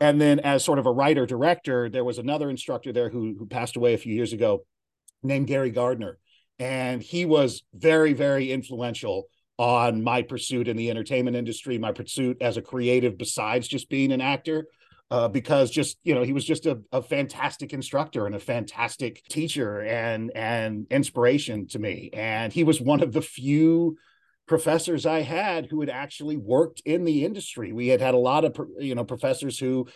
and 0.00 0.20
then 0.20 0.40
as 0.40 0.64
sort 0.64 0.78
of 0.78 0.86
a 0.86 0.92
writer 0.92 1.26
director, 1.26 1.90
there 1.90 2.04
was 2.04 2.18
another 2.18 2.48
instructor 2.48 2.92
there 2.92 3.10
who, 3.10 3.36
who 3.38 3.46
passed 3.46 3.76
away 3.76 3.92
a 3.92 3.98
few 3.98 4.14
years 4.14 4.32
ago 4.32 4.64
named 5.22 5.46
Gary 5.46 5.70
Gardner. 5.70 6.18
And 6.58 7.02
he 7.02 7.26
was 7.26 7.62
very, 7.74 8.14
very 8.14 8.50
influential 8.50 9.26
on 9.58 10.02
my 10.02 10.22
pursuit 10.22 10.68
in 10.68 10.76
the 10.76 10.88
entertainment 10.88 11.36
industry, 11.36 11.76
my 11.76 11.92
pursuit 11.92 12.38
as 12.40 12.56
a 12.56 12.62
creative, 12.62 13.18
besides 13.18 13.68
just 13.68 13.90
being 13.90 14.10
an 14.12 14.22
actor. 14.22 14.66
Uh, 15.12 15.26
because 15.26 15.72
just 15.72 15.98
you 16.04 16.14
know 16.14 16.22
he 16.22 16.32
was 16.32 16.44
just 16.44 16.66
a, 16.66 16.78
a 16.92 17.02
fantastic 17.02 17.72
instructor 17.72 18.26
and 18.26 18.36
a 18.36 18.38
fantastic 18.38 19.24
teacher 19.28 19.80
and 19.80 20.30
and 20.36 20.86
inspiration 20.88 21.66
to 21.66 21.80
me 21.80 22.10
and 22.12 22.52
he 22.52 22.62
was 22.62 22.80
one 22.80 23.02
of 23.02 23.12
the 23.12 23.20
few 23.20 23.96
professors 24.50 25.06
I 25.06 25.20
had 25.20 25.66
who 25.66 25.78
had 25.78 25.88
actually 25.88 26.36
worked 26.36 26.82
in 26.84 27.04
the 27.04 27.24
industry. 27.24 27.72
We 27.72 27.86
had 27.86 28.00
had 28.00 28.14
a 28.14 28.18
lot 28.18 28.44
of 28.44 28.56
you 28.80 28.96
know 28.96 29.04
professors 29.04 29.60
who 29.60 29.86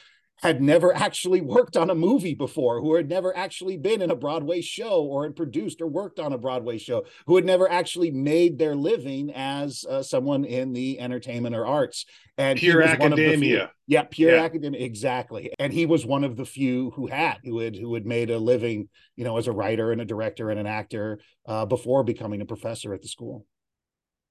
had 0.42 0.62
never 0.62 0.94
actually 1.06 1.40
worked 1.40 1.76
on 1.76 1.90
a 1.90 1.94
movie 1.96 2.34
before, 2.34 2.80
who 2.80 2.94
had 2.94 3.08
never 3.08 3.36
actually 3.36 3.76
been 3.76 4.00
in 4.00 4.12
a 4.12 4.14
Broadway 4.14 4.60
show 4.60 5.02
or 5.02 5.24
had 5.24 5.34
produced 5.34 5.80
or 5.80 5.88
worked 5.88 6.20
on 6.20 6.32
a 6.32 6.38
Broadway 6.38 6.78
show, 6.78 7.04
who 7.26 7.34
had 7.34 7.44
never 7.44 7.68
actually 7.68 8.12
made 8.12 8.56
their 8.56 8.76
living 8.76 9.32
as 9.34 9.84
uh, 9.90 10.04
someone 10.04 10.44
in 10.44 10.72
the 10.72 11.00
entertainment 11.00 11.56
or 11.56 11.66
arts. 11.66 12.06
And 12.38 12.56
pure 12.56 12.80
academia. 12.80 13.72
yeah, 13.88 14.04
pure 14.04 14.36
yeah. 14.36 14.44
academia, 14.44 14.84
exactly. 14.84 15.52
And 15.58 15.72
he 15.72 15.84
was 15.84 16.06
one 16.06 16.22
of 16.22 16.36
the 16.36 16.44
few 16.44 16.92
who 16.92 17.08
had 17.08 17.38
who 17.42 17.58
had 17.58 17.74
who 17.74 17.92
had 17.94 18.06
made 18.06 18.30
a 18.30 18.38
living, 18.38 18.88
you 19.16 19.24
know, 19.24 19.36
as 19.36 19.48
a 19.48 19.52
writer 19.52 19.90
and 19.90 20.00
a 20.00 20.04
director 20.04 20.50
and 20.50 20.60
an 20.60 20.68
actor 20.68 21.18
uh, 21.44 21.66
before 21.66 22.04
becoming 22.04 22.40
a 22.40 22.46
professor 22.46 22.94
at 22.94 23.02
the 23.02 23.08
school. 23.08 23.44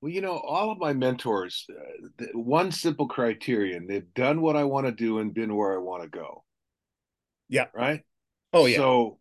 Well, 0.03 0.11
you 0.11 0.19
know, 0.19 0.37
all 0.37 0.69
of 0.69 0.79
my 0.79 0.91
mentors, 0.91 1.65
uh, 1.71 2.25
one 2.33 2.73
simple 2.73 3.07
criterion: 3.07 3.87
they've 3.87 4.13
done 4.13 4.41
what 4.41 4.57
I 4.57 4.65
want 4.65 4.85
to 4.85 4.91
do 4.91 5.19
and 5.19 5.33
been 5.33 5.55
where 5.55 5.73
I 5.73 5.77
want 5.77 6.03
to 6.03 6.09
go. 6.09 6.43
Yeah. 7.47 7.67
Right. 7.73 8.01
Oh 8.51 8.65
yeah. 8.65 8.79
So, 8.79 9.19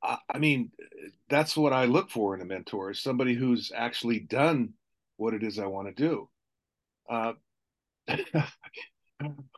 I, 0.00 0.18
I 0.32 0.38
mean, 0.38 0.70
that's 1.28 1.56
what 1.56 1.72
I 1.72 1.86
look 1.86 2.08
for 2.08 2.36
in 2.36 2.40
a 2.40 2.44
mentor: 2.44 2.92
is 2.92 3.02
somebody 3.02 3.34
who's 3.34 3.72
actually 3.74 4.20
done 4.20 4.74
what 5.16 5.34
it 5.34 5.42
is 5.42 5.58
I 5.58 5.66
want 5.66 5.88
to 5.88 6.00
do. 6.00 6.28
Uh, 7.10 7.32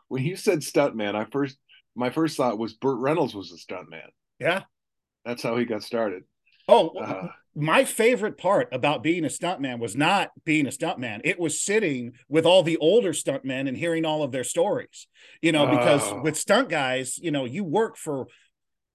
when 0.09 0.23
you 0.23 0.35
said 0.35 0.61
stuntman, 0.61 1.14
I 1.14 1.26
first 1.26 1.59
my 1.94 2.09
first 2.09 2.38
thought 2.38 2.56
was 2.56 2.73
Burt 2.73 3.00
Reynolds 3.00 3.35
was 3.35 3.52
a 3.52 3.56
stuntman. 3.56 4.09
Yeah. 4.38 4.62
That's 5.26 5.42
how 5.42 5.59
he 5.59 5.66
got 5.66 5.83
started. 5.83 6.23
Oh, 6.68 6.90
uh, 6.90 7.28
my 7.54 7.85
favorite 7.85 8.37
part 8.37 8.68
about 8.73 9.02
being 9.02 9.25
a 9.25 9.28
stuntman 9.28 9.78
was 9.78 9.97
not 9.97 10.30
being 10.44 10.66
a 10.66 10.71
stuntman. 10.71 11.21
It 11.25 11.38
was 11.38 11.61
sitting 11.61 12.12
with 12.28 12.47
all 12.47 12.62
the 12.62 12.76
older 12.78 13.12
stuntmen 13.12 13.68
and 13.68 13.76
hearing 13.76 14.04
all 14.04 14.23
of 14.23 14.33
their 14.33 14.44
stories. 14.44 15.06
You 15.40 15.52
know, 15.52 15.66
because 15.66 16.11
uh, 16.11 16.21
with 16.23 16.37
stunt 16.37 16.68
guys, 16.68 17.18
you 17.18 17.30
know, 17.30 17.44
you 17.44 17.64
work 17.64 17.97
for 17.97 18.26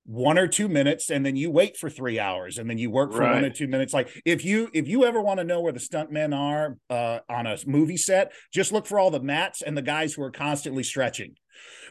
one 0.09 0.39
or 0.39 0.47
two 0.47 0.67
minutes 0.67 1.11
and 1.11 1.23
then 1.23 1.35
you 1.35 1.51
wait 1.51 1.77
for 1.77 1.87
three 1.87 2.19
hours 2.19 2.57
and 2.57 2.67
then 2.67 2.79
you 2.79 2.89
work 2.89 3.11
for 3.11 3.19
right. 3.19 3.35
one 3.35 3.45
or 3.45 3.49
two 3.51 3.67
minutes 3.67 3.93
like 3.93 4.09
if 4.25 4.43
you 4.43 4.67
if 4.73 4.87
you 4.87 5.05
ever 5.05 5.21
want 5.21 5.39
to 5.39 5.43
know 5.43 5.61
where 5.61 5.71
the 5.71 5.79
stuntmen 5.79 6.35
are 6.35 6.77
uh, 6.89 7.19
on 7.29 7.45
a 7.45 7.55
movie 7.67 7.95
set 7.95 8.31
just 8.51 8.71
look 8.71 8.87
for 8.87 8.97
all 8.97 9.11
the 9.11 9.19
mats 9.19 9.61
and 9.61 9.77
the 9.77 9.83
guys 9.83 10.11
who 10.15 10.23
are 10.23 10.31
constantly 10.31 10.81
stretching 10.81 11.35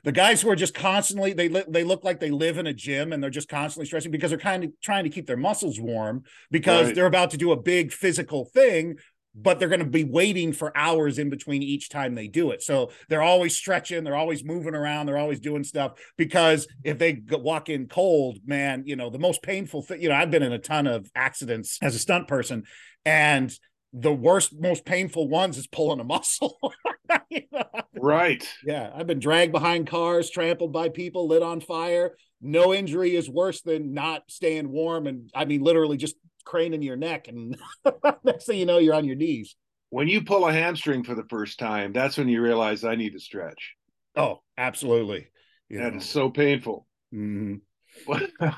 the 0.05 0.13
guys 0.13 0.41
who 0.41 0.51
are 0.51 0.57
just 0.57 0.75
constantly 0.75 1.33
they 1.33 1.49
li- 1.49 1.65
they 1.69 1.85
look 1.85 2.05
like 2.05 2.21
they 2.21 2.31
live 2.31 2.59
in 2.59 2.67
a 2.67 2.75
gym 2.75 3.13
and 3.13 3.23
they're 3.23 3.31
just 3.31 3.49
constantly 3.49 3.87
stretching 3.87 4.11
because 4.11 4.31
they're 4.31 4.39
kind 4.39 4.65
of 4.65 4.71
trying 4.83 5.05
to 5.05 5.11
keep 5.11 5.27
their 5.27 5.37
muscles 5.37 5.81
warm 5.81 6.23
because 6.51 6.87
right. 6.87 6.95
they're 6.95 7.07
about 7.07 7.31
to 7.31 7.37
do 7.37 7.53
a 7.53 7.57
big 7.57 7.93
physical 7.93 8.45
thing 8.45 8.97
but 9.41 9.59
they're 9.59 9.69
going 9.69 9.79
to 9.81 9.87
be 9.87 10.05
waiting 10.05 10.53
for 10.53 10.77
hours 10.77 11.19
in 11.19 11.31
between 11.31 11.63
each 11.63 11.89
time 11.89 12.15
they 12.15 12.29
do 12.29 12.51
it. 12.51 12.63
So 12.63 12.91
they're 13.09 13.23
always 13.23 13.57
stretching, 13.57 14.05
they're 14.05 14.17
always 14.17 14.45
moving 14.45 14.75
around, 14.75 15.07
they're 15.07 15.19
always 15.19 15.41
doing 15.41 15.65
stuff 15.65 15.93
because 16.17 16.67
if 16.83 16.99
they 16.99 17.23
walk 17.31 17.69
in 17.69 17.87
cold, 17.87 18.39
man, 18.45 18.83
you 18.87 18.97
know, 18.97 19.11
the 19.11 19.19
most 19.19 19.43
painful 19.43 19.83
thing, 19.83 20.03
you 20.03 20.09
know, 20.09 20.15
I've 20.15 20.31
been 20.31 20.43
in 20.43 20.53
a 20.53 20.59
ton 20.59 20.87
of 20.87 21.09
accidents 21.15 21.79
as 21.83 21.95
a 21.95 21.99
stunt 21.99 22.27
person 22.27 22.65
and 23.05 23.57
the 24.01 24.13
worst, 24.13 24.53
most 24.59 24.85
painful 24.85 25.29
ones 25.29 25.59
is 25.59 25.67
pulling 25.67 26.01
a 26.01 26.05
muscle. 26.05 26.59
you 27.31 27.43
know? 27.53 27.65
Right. 27.97 28.47
Yeah. 28.65 28.91
I've 28.95 29.07
been 29.07 29.19
dragged 29.19 29.53
behind 29.53 29.87
cars, 29.87 30.31
trampled 30.31 30.73
by 30.73 30.89
people, 30.89 31.29
lit 31.29 31.43
on 31.43 31.61
fire. 31.61 32.17
No 32.41 32.73
injury 32.73 33.17
is 33.17 33.29
worse 33.29 33.63
than 33.63 33.95
not 33.95 34.23
staying 34.29 34.71
warm. 34.71 35.07
And 35.07 35.31
I 35.35 35.45
mean, 35.45 35.63
literally 35.63 35.97
just 35.97 36.17
craning 36.45 36.83
your 36.83 36.97
neck, 36.97 37.29
and 37.29 37.59
next 38.25 38.47
thing 38.47 38.59
you 38.59 38.67
know, 38.67 38.79
you're 38.79 38.95
on 38.95 39.05
your 39.05 39.17
knees. 39.17 39.57
When 39.91 40.09
you 40.09 40.23
pull 40.23 40.47
a 40.47 40.53
hamstring 40.53 41.05
for 41.05 41.15
the 41.15 41.27
first 41.29 41.59
time, 41.59 41.93
that's 41.93 42.17
when 42.17 42.29
you 42.29 42.43
realize 42.43 42.85
I 42.85 42.95
need 42.95 43.13
to 43.15 43.21
stretch. 43.21 43.75
Oh, 44.17 44.43
absolutely. 44.57 45.29
You 45.69 45.79
that 45.79 45.93
know. 45.93 45.99
is 45.99 46.09
so 46.09 46.31
painful. 46.31 46.87
Mm-hmm. 47.15 48.45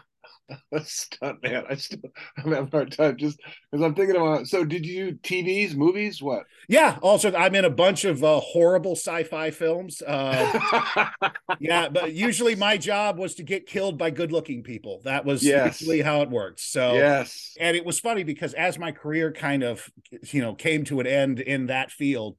stunt 0.85 1.43
man. 1.43 1.65
I 1.69 1.75
still 1.77 2.01
I'm 2.39 2.53
having 2.53 2.69
a 2.69 2.71
hard 2.71 2.93
time 2.93 3.17
just 3.17 3.41
because 3.71 3.85
I'm 3.85 3.95
thinking 3.95 4.17
about. 4.17 4.47
So, 4.47 4.65
did 4.65 4.87
you 4.87 5.19
TVs, 5.23 5.75
movies, 5.75 6.23
what? 6.23 6.45
Yeah. 6.69 6.99
Also, 7.03 7.33
I'm 7.35 7.55
in 7.55 7.65
a 7.65 7.71
bunch 7.71 8.05
of 8.05 8.23
uh, 8.23 8.41
horrible 8.41 8.93
sci-fi 8.93 9.51
films. 9.51 10.03
Uh, 10.03 10.59
yeah, 11.61 11.89
but 11.89 12.13
usually 12.13 12.55
my 12.55 12.77
job 12.77 13.19
was 13.19 13.35
to 13.37 13.43
get 13.43 13.67
killed 13.67 13.99
by 13.99 14.11
good-looking 14.11 14.63
people. 14.63 15.01
That 15.05 15.25
was 15.25 15.43
yes. 15.43 15.81
usually 15.81 16.01
how 16.01 16.23
it 16.23 16.31
worked. 16.31 16.61
So 16.61 16.95
yes, 16.95 17.57
and 17.59 17.77
it 17.77 17.85
was 17.85 18.01
funny 18.01 18.25
because 18.25 18.55
as 18.55 18.79
my 18.79 18.93
career 18.93 19.33
kind 19.33 19.63
of 19.63 19.89
you 20.31 20.43
know 20.43 20.55
came 20.55 20.85
to 20.85 21.01
an 21.01 21.07
end 21.07 21.41
in 21.41 21.67
that 21.67 21.91
field, 21.91 22.37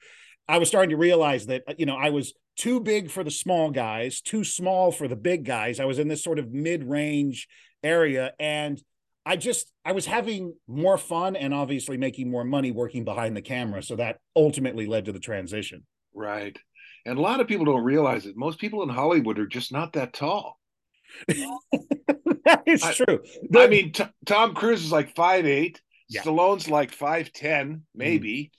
I 0.48 0.58
was 0.58 0.68
starting 0.68 0.92
to 0.92 0.98
realize 0.98 1.48
that 1.48 1.64
you 1.80 1.86
know 1.86 1.96
I 1.96 2.10
was 2.10 2.34
too 2.58 2.80
big 2.80 3.10
for 3.10 3.24
the 3.24 3.32
small 3.32 3.72
guys, 3.72 4.22
too 4.22 4.44
small 4.44 4.92
for 4.92 5.08
the 5.08 5.16
big 5.16 5.46
guys. 5.46 5.80
I 5.80 5.86
was 5.86 6.00
in 6.00 6.08
this 6.08 6.24
sort 6.24 6.40
of 6.40 6.52
mid-range 6.52 7.48
area 7.84 8.34
and 8.40 8.82
I 9.26 9.36
just 9.36 9.72
I 9.86 9.92
was 9.92 10.06
having 10.06 10.56
more 10.68 10.98
fun 10.98 11.36
and 11.36 11.54
obviously 11.54 11.98
making 11.98 12.30
more 12.32 12.44
money 12.44 12.72
working 12.72 13.06
behind 13.06 13.38
the 13.38 13.42
camera. 13.42 13.84
So 13.84 13.96
that 13.98 14.20
ultimately 14.36 14.88
led 14.88 15.06
to 15.06 15.12
the 15.12 15.20
transition. 15.20 15.86
Right. 16.14 16.58
And 17.06 17.18
a 17.18 17.22
lot 17.22 17.40
of 17.40 17.48
people 17.48 17.66
don't 17.66 17.84
realize 17.84 18.26
it. 18.26 18.36
Most 18.36 18.60
people 18.60 18.84
in 18.84 18.90
Hollywood 18.90 19.40
are 19.40 19.48
just 19.48 19.72
not 19.72 19.94
that 19.94 20.14
tall. 20.14 20.60
that 21.28 22.64
is 22.66 22.84
I, 22.84 22.94
true. 22.94 23.22
I 23.56 23.68
mean, 23.68 23.92
t- 23.92 24.04
Tom 24.26 24.54
Cruise 24.54 24.84
is 24.84 24.92
like 24.92 25.16
five 25.16 25.46
eight. 25.46 25.82
Yeah. 26.10 26.22
Stallone's 26.22 26.70
like 26.70 26.92
five 26.92 27.32
ten, 27.32 27.84
maybe. 27.94 28.46
Mm. 28.46 28.52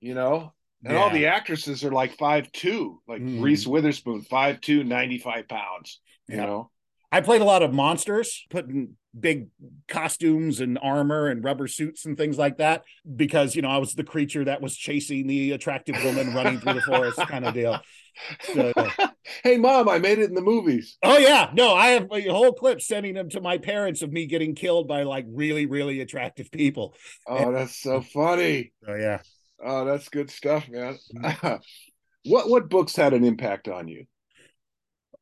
You 0.00 0.14
know, 0.14 0.52
and 0.84 0.94
yeah. 0.94 1.00
all 1.00 1.10
the 1.10 1.26
actresses 1.26 1.84
are 1.84 1.90
like 1.90 2.16
five 2.16 2.52
two, 2.52 3.00
like 3.08 3.22
mm. 3.22 3.42
Reese 3.42 3.66
Witherspoon, 3.66 4.22
five 4.22 4.60
two, 4.60 4.84
95 4.84 5.48
pounds. 5.48 6.00
You 6.28 6.36
yeah. 6.36 6.46
know, 6.46 6.70
I 7.12 7.20
played 7.20 7.40
a 7.40 7.44
lot 7.44 7.62
of 7.62 7.72
monsters, 7.72 8.44
putting 8.50 8.96
big 9.18 9.48
costumes 9.88 10.60
and 10.60 10.78
armor 10.82 11.28
and 11.28 11.42
rubber 11.42 11.66
suits 11.66 12.04
and 12.04 12.16
things 12.16 12.36
like 12.36 12.58
that 12.58 12.84
because 13.16 13.56
you 13.56 13.62
know 13.62 13.70
I 13.70 13.78
was 13.78 13.94
the 13.94 14.04
creature 14.04 14.44
that 14.44 14.60
was 14.60 14.76
chasing 14.76 15.26
the 15.26 15.52
attractive 15.52 15.96
woman 16.04 16.34
running 16.34 16.60
through 16.60 16.74
the 16.74 16.82
forest 16.82 17.18
kind 17.18 17.46
of 17.46 17.54
deal. 17.54 17.80
So, 18.52 18.72
hey 19.42 19.56
mom, 19.56 19.88
I 19.88 19.98
made 19.98 20.18
it 20.18 20.28
in 20.28 20.34
the 20.34 20.42
movies. 20.42 20.98
Oh 21.02 21.18
yeah, 21.18 21.50
no, 21.54 21.74
I 21.74 21.88
have 21.88 22.08
a 22.10 22.28
whole 22.28 22.52
clip 22.52 22.80
sending 22.80 23.14
them 23.14 23.30
to 23.30 23.40
my 23.40 23.58
parents 23.58 24.02
of 24.02 24.12
me 24.12 24.26
getting 24.26 24.54
killed 24.54 24.88
by 24.88 25.04
like 25.04 25.26
really 25.28 25.66
really 25.66 26.00
attractive 26.00 26.50
people. 26.50 26.94
Oh, 27.26 27.36
and, 27.36 27.56
that's 27.56 27.76
so 27.76 28.00
funny. 28.00 28.72
Oh 28.86 28.94
yeah. 28.94 29.20
Oh, 29.64 29.84
that's 29.84 30.08
good 30.08 30.30
stuff, 30.30 30.68
man. 30.68 30.98
Mm-hmm. 31.16 31.56
what 32.30 32.48
what 32.50 32.68
books 32.68 32.94
had 32.94 33.14
an 33.14 33.24
impact 33.24 33.68
on 33.68 33.88
you? 33.88 34.06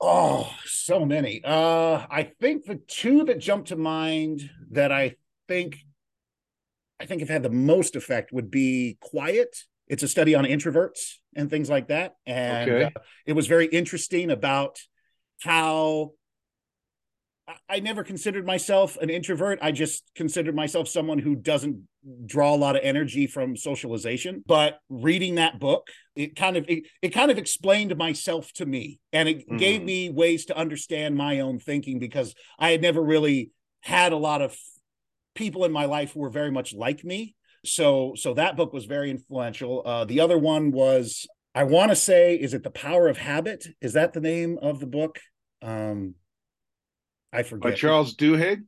Oh, 0.01 0.51
so 0.65 1.05
many. 1.05 1.41
Uh, 1.45 2.07
I 2.11 2.31
think 2.41 2.65
the 2.65 2.77
two 2.77 3.25
that 3.25 3.39
jump 3.39 3.67
to 3.67 3.77
mind 3.77 4.51
that 4.71 4.93
I 4.93 5.17
think 5.49 5.79
I 7.01 7.07
think 7.07 7.21
have 7.21 7.29
had 7.29 7.43
the 7.43 7.51
most 7.51 7.97
effect 7.97 8.33
would 8.33 8.51
be 8.51 8.99
Quiet. 9.01 9.57
It's 9.89 10.03
a 10.03 10.09
study 10.09 10.35
on 10.35 10.45
introverts 10.45 11.17
and 11.37 11.51
things 11.51 11.69
like 11.69 11.89
that, 11.89 12.15
and 12.27 12.71
okay. 12.71 12.85
uh, 12.85 13.01
it 13.27 13.35
was 13.35 13.47
very 13.47 13.67
interesting 13.67 14.31
about 14.31 14.79
how 15.43 16.13
I 17.69 17.81
never 17.81 18.03
considered 18.05 18.47
myself 18.47 18.97
an 18.97 19.11
introvert. 19.11 19.59
I 19.61 19.73
just 19.73 20.05
considered 20.15 20.55
myself 20.55 20.89
someone 20.89 21.19
who 21.19 21.37
doesn't 21.37 21.87
draw 22.25 22.55
a 22.55 22.57
lot 22.57 22.77
of 22.77 22.83
energy 22.83 23.27
from 23.27 23.57
socialization. 23.57 24.43
But 24.47 24.79
reading 24.89 25.35
that 25.35 25.61
book, 25.61 25.89
it 26.17 26.37
kind 26.37 26.57
of 26.57 26.65
it, 26.69 26.85
it 27.03 27.09
kind 27.11 27.31
of 27.31 27.39
explained 27.39 27.97
myself 27.97 28.53
to 28.55 28.67
me 28.67 29.01
and 29.13 29.29
it 29.29 29.49
mm. 29.49 29.59
gave 29.59 29.83
me 29.83 30.11
ways 30.11 30.47
to 30.47 30.57
understand 30.57 31.17
my 31.17 31.41
own 31.41 31.59
thinking 31.59 31.99
because 31.99 32.35
I 32.59 32.71
had 32.71 32.83
never 32.83 33.03
really 33.03 33.51
had 33.81 34.13
a 34.13 34.17
lot 34.17 34.41
of 34.41 34.57
people 35.35 35.65
in 35.65 35.73
my 35.73 35.85
life 35.87 36.13
who 36.13 36.21
were 36.21 36.31
very 36.31 36.51
much 36.51 36.73
like 36.73 37.05
me. 37.05 37.35
So 37.65 38.15
so 38.17 38.35
that 38.35 38.57
book 38.57 38.73
was 38.73 38.85
very 38.85 39.11
influential. 39.11 39.83
Uh, 39.85 40.05
the 40.05 40.21
other 40.21 40.39
one 40.39 40.71
was 40.71 41.27
I 41.55 41.65
want 41.65 41.91
to 41.91 41.97
say 41.97 42.37
is 42.37 42.55
it 42.55 42.63
The 42.63 42.71
Power 42.71 43.09
of 43.09 43.19
Habit? 43.19 43.67
Is 43.81 43.95
that 43.95 44.13
the 44.13 44.21
name 44.21 44.59
of 44.61 44.81
the 44.81 44.87
book? 44.87 45.21
Um 45.63 46.15
I 47.35 47.43
forget. 47.43 47.73
By 47.73 47.77
Charles 47.77 48.15
Duhigg? 48.15 48.63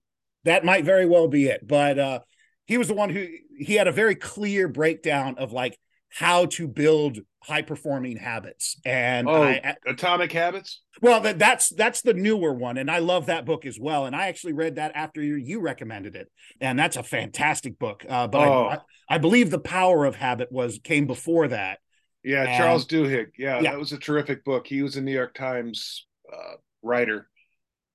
That 0.45 0.65
might 0.65 0.85
very 0.85 1.07
well 1.07 1.29
be 1.29 1.47
it. 1.47 1.67
But 1.67 1.99
uh, 1.99 2.21
he 2.67 2.79
was 2.79 2.89
the 2.89 2.95
one 2.95 3.11
who 3.11 3.27
he 3.57 3.75
had 3.75 3.87
a 3.87 3.93
very 3.93 4.17
clear 4.17 4.69
breakdown 4.69 5.37
of 5.39 5.53
like 5.53 5.79
how 6.11 6.47
to 6.47 6.67
build 6.67 7.19
high 7.47 7.63
performing 7.63 8.17
habits 8.17 8.79
and 8.85 9.29
oh, 9.29 9.43
I, 9.43 9.77
atomic 9.87 10.33
habits 10.33 10.83
well 11.01 11.21
that, 11.21 11.39
that's 11.39 11.69
that's 11.71 12.03
the 12.03 12.15
newer 12.15 12.53
one 12.53 12.77
and 12.77 12.91
i 12.91 12.99
love 12.99 13.27
that 13.27 13.45
book 13.45 13.65
as 13.65 13.79
well 13.79 14.07
and 14.07 14.17
i 14.17 14.29
actually 14.29 14.53
read 14.53 14.77
that 14.77 14.93
after 14.95 15.23
you, 15.23 15.37
you 15.37 15.61
recommended 15.61 16.17
it 16.17 16.31
and 16.61 16.79
that's 16.79 16.97
a 16.97 17.03
fantastic 17.03 17.79
book 17.79 18.05
uh, 18.09 18.27
but 18.27 18.49
oh. 18.49 18.69
I, 19.09 19.15
I, 19.17 19.19
believe 19.19 19.51
the 19.51 19.59
power 19.59 20.05
of 20.05 20.17
habit 20.17 20.51
was 20.51 20.81
came 20.83 21.07
before 21.07 21.49
that 21.49 21.79
yeah 22.25 22.45
and, 22.45 22.57
charles 22.57 22.87
duhigg 22.87 23.33
yeah, 23.39 23.61
yeah, 23.61 23.71
that 23.71 23.79
was 23.79 23.93
a 23.93 23.99
terrific 23.99 24.45
book 24.45 24.67
he 24.67 24.83
was 24.83 24.97
a 24.97 25.01
new 25.01 25.13
york 25.13 25.35
times 25.35 26.07
uh, 26.33 26.55
writer 26.83 27.29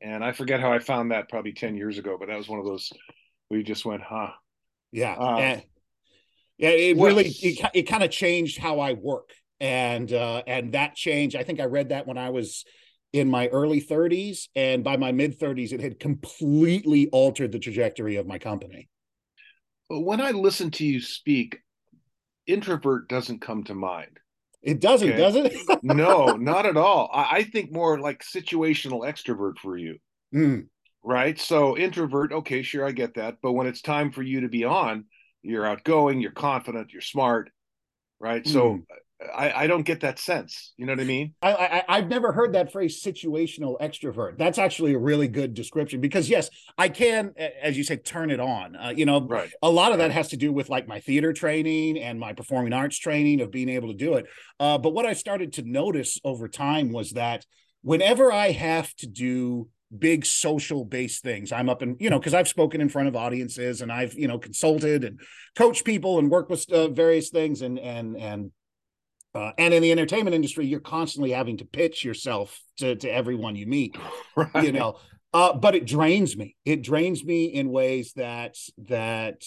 and 0.01 0.23
I 0.23 0.31
forget 0.31 0.59
how 0.59 0.73
I 0.73 0.79
found 0.79 1.11
that 1.11 1.29
probably 1.29 1.53
10 1.53 1.77
years 1.77 1.97
ago, 1.97 2.17
but 2.19 2.27
that 2.27 2.37
was 2.37 2.49
one 2.49 2.59
of 2.59 2.65
those 2.65 2.91
we 3.49 3.63
just 3.63 3.85
went, 3.85 4.01
huh? 4.01 4.31
Yeah. 4.91 5.13
Uh, 5.13 5.37
and, 5.37 5.63
yeah. 6.57 6.69
It 6.69 6.97
really, 6.97 7.27
it, 7.27 7.69
it 7.73 7.83
kind 7.83 8.03
of 8.03 8.09
changed 8.09 8.57
how 8.57 8.79
I 8.79 8.93
work. 8.93 9.29
And, 9.61 10.11
uh, 10.11 10.43
and 10.47 10.73
that 10.73 10.95
change, 10.95 11.35
I 11.35 11.43
think 11.43 11.61
I 11.61 11.65
read 11.65 11.89
that 11.89 12.07
when 12.07 12.17
I 12.17 12.31
was 12.31 12.65
in 13.13 13.29
my 13.29 13.47
early 13.47 13.81
30s. 13.81 14.47
And 14.55 14.83
by 14.83 14.97
my 14.97 15.11
mid 15.11 15.39
30s, 15.39 15.71
it 15.71 15.79
had 15.79 15.99
completely 15.99 17.07
altered 17.09 17.51
the 17.51 17.59
trajectory 17.59 18.17
of 18.17 18.27
my 18.27 18.39
company. 18.39 18.89
When 19.89 20.19
I 20.19 20.31
listen 20.31 20.71
to 20.71 20.85
you 20.85 20.99
speak, 20.99 21.59
introvert 22.47 23.07
doesn't 23.07 23.41
come 23.41 23.63
to 23.65 23.75
mind. 23.75 24.19
It 24.61 24.79
doesn't, 24.79 25.09
okay. 25.09 25.17
does 25.17 25.35
it? 25.35 25.53
no, 25.83 26.35
not 26.35 26.65
at 26.65 26.77
all. 26.77 27.09
I, 27.13 27.37
I, 27.37 27.43
think 27.43 27.71
more 27.71 27.99
like 27.99 28.23
situational 28.23 29.01
extrovert 29.01 29.57
for 29.57 29.75
you. 29.75 29.97
Mm. 30.33 30.67
Right. 31.03 31.39
So 31.39 31.75
introvert, 31.75 32.31
okay, 32.31 32.61
sure, 32.61 32.85
I 32.85 32.91
get 32.91 33.15
that. 33.15 33.37
But 33.41 33.53
when 33.53 33.65
it's 33.65 33.81
time 33.81 34.11
for 34.11 34.21
you 34.21 34.41
to 34.41 34.49
be 34.49 34.63
on, 34.63 35.05
you're 35.41 35.65
outgoing, 35.65 36.21
you're 36.21 36.31
confident, 36.31 36.93
you're 36.93 37.01
smart. 37.01 37.49
Right. 38.19 38.43
Mm. 38.43 38.51
So 38.51 38.79
I, 39.35 39.63
I 39.63 39.67
don't 39.67 39.83
get 39.83 40.01
that 40.01 40.19
sense. 40.19 40.73
You 40.77 40.85
know 40.85 40.93
what 40.93 40.99
I 40.99 41.05
mean? 41.05 41.33
I, 41.41 41.83
I 41.87 41.95
have 41.97 42.07
never 42.07 42.31
heard 42.31 42.53
that 42.53 42.71
phrase 42.71 43.01
situational 43.03 43.79
extrovert. 43.79 44.37
That's 44.37 44.57
actually 44.57 44.93
a 44.93 44.97
really 44.97 45.27
good 45.27 45.53
description 45.53 46.01
because 46.01 46.29
yes, 46.29 46.49
I 46.77 46.89
can, 46.89 47.33
as 47.61 47.77
you 47.77 47.83
say, 47.83 47.97
turn 47.97 48.31
it 48.31 48.39
on. 48.39 48.75
Uh, 48.75 48.93
you 48.95 49.05
know, 49.05 49.25
right. 49.27 49.51
a 49.61 49.69
lot 49.69 49.91
of 49.91 49.99
that 49.99 50.11
has 50.11 50.29
to 50.29 50.37
do 50.37 50.51
with 50.51 50.69
like 50.69 50.87
my 50.87 50.99
theater 50.99 51.33
training 51.33 51.99
and 51.99 52.19
my 52.19 52.33
performing 52.33 52.73
arts 52.73 52.97
training 52.97 53.41
of 53.41 53.51
being 53.51 53.69
able 53.69 53.89
to 53.89 53.93
do 53.93 54.15
it. 54.15 54.25
Uh, 54.59 54.77
but 54.77 54.93
what 54.93 55.05
I 55.05 55.13
started 55.13 55.53
to 55.53 55.63
notice 55.63 56.19
over 56.23 56.47
time 56.47 56.91
was 56.91 57.11
that 57.11 57.45
whenever 57.81 58.31
I 58.31 58.51
have 58.51 58.93
to 58.95 59.07
do 59.07 59.69
big 59.97 60.25
social 60.25 60.85
based 60.85 61.21
things. 61.21 61.51
I'm 61.51 61.67
up 61.67 61.81
in, 61.81 61.97
you 61.99 62.09
know, 62.09 62.17
because 62.17 62.33
I've 62.33 62.47
spoken 62.47 62.79
in 62.79 62.87
front 62.87 63.09
of 63.09 63.15
audiences 63.17 63.81
and 63.81 63.91
I've, 63.91 64.13
you 64.13 64.25
know, 64.25 64.39
consulted 64.39 65.03
and 65.03 65.19
coached 65.57 65.83
people 65.83 66.17
and 66.17 66.29
worked 66.29 66.49
with 66.49 66.71
uh, 66.71 66.87
various 66.87 67.29
things 67.29 67.61
and, 67.61 67.77
and, 67.77 68.15
and, 68.15 68.51
uh, 69.33 69.51
and 69.57 69.73
in 69.73 69.81
the 69.81 69.91
entertainment 69.91 70.35
industry, 70.35 70.65
you're 70.65 70.79
constantly 70.79 71.31
having 71.31 71.57
to 71.57 71.65
pitch 71.65 72.03
yourself 72.03 72.59
to, 72.77 72.95
to 72.95 73.09
everyone 73.09 73.55
you 73.55 73.65
meet, 73.65 73.95
right. 74.35 74.63
you 74.63 74.71
know, 74.71 74.97
uh, 75.33 75.53
but 75.53 75.75
it 75.75 75.85
drains 75.85 76.35
me. 76.35 76.55
It 76.65 76.83
drains 76.83 77.23
me 77.23 77.45
in 77.45 77.69
ways 77.69 78.13
that, 78.13 78.57
that 78.89 79.43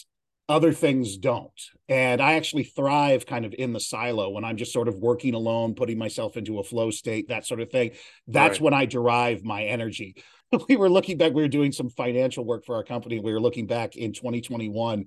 other 0.48 0.72
things 0.72 1.16
don't. 1.16 1.48
And 1.88 2.20
I 2.20 2.34
actually 2.34 2.64
thrive 2.64 3.26
kind 3.26 3.44
of 3.44 3.54
in 3.56 3.72
the 3.72 3.80
silo 3.80 4.30
when 4.30 4.44
I'm 4.44 4.56
just 4.56 4.72
sort 4.72 4.88
of 4.88 4.96
working 4.96 5.34
alone, 5.34 5.74
putting 5.74 5.98
myself 5.98 6.36
into 6.36 6.58
a 6.58 6.64
flow 6.64 6.90
state, 6.90 7.28
that 7.28 7.46
sort 7.46 7.60
of 7.60 7.70
thing. 7.70 7.92
That's 8.26 8.58
right. 8.58 8.62
when 8.62 8.74
I 8.74 8.86
derive 8.86 9.44
my 9.44 9.64
energy. 9.64 10.16
We 10.68 10.76
were 10.76 10.90
looking 10.90 11.18
back, 11.18 11.32
we 11.32 11.42
were 11.42 11.48
doing 11.48 11.72
some 11.72 11.88
financial 11.88 12.44
work 12.44 12.64
for 12.64 12.76
our 12.76 12.84
company. 12.84 13.18
We 13.18 13.32
were 13.32 13.40
looking 13.40 13.66
back 13.66 13.96
in 13.96 14.12
2021. 14.12 15.06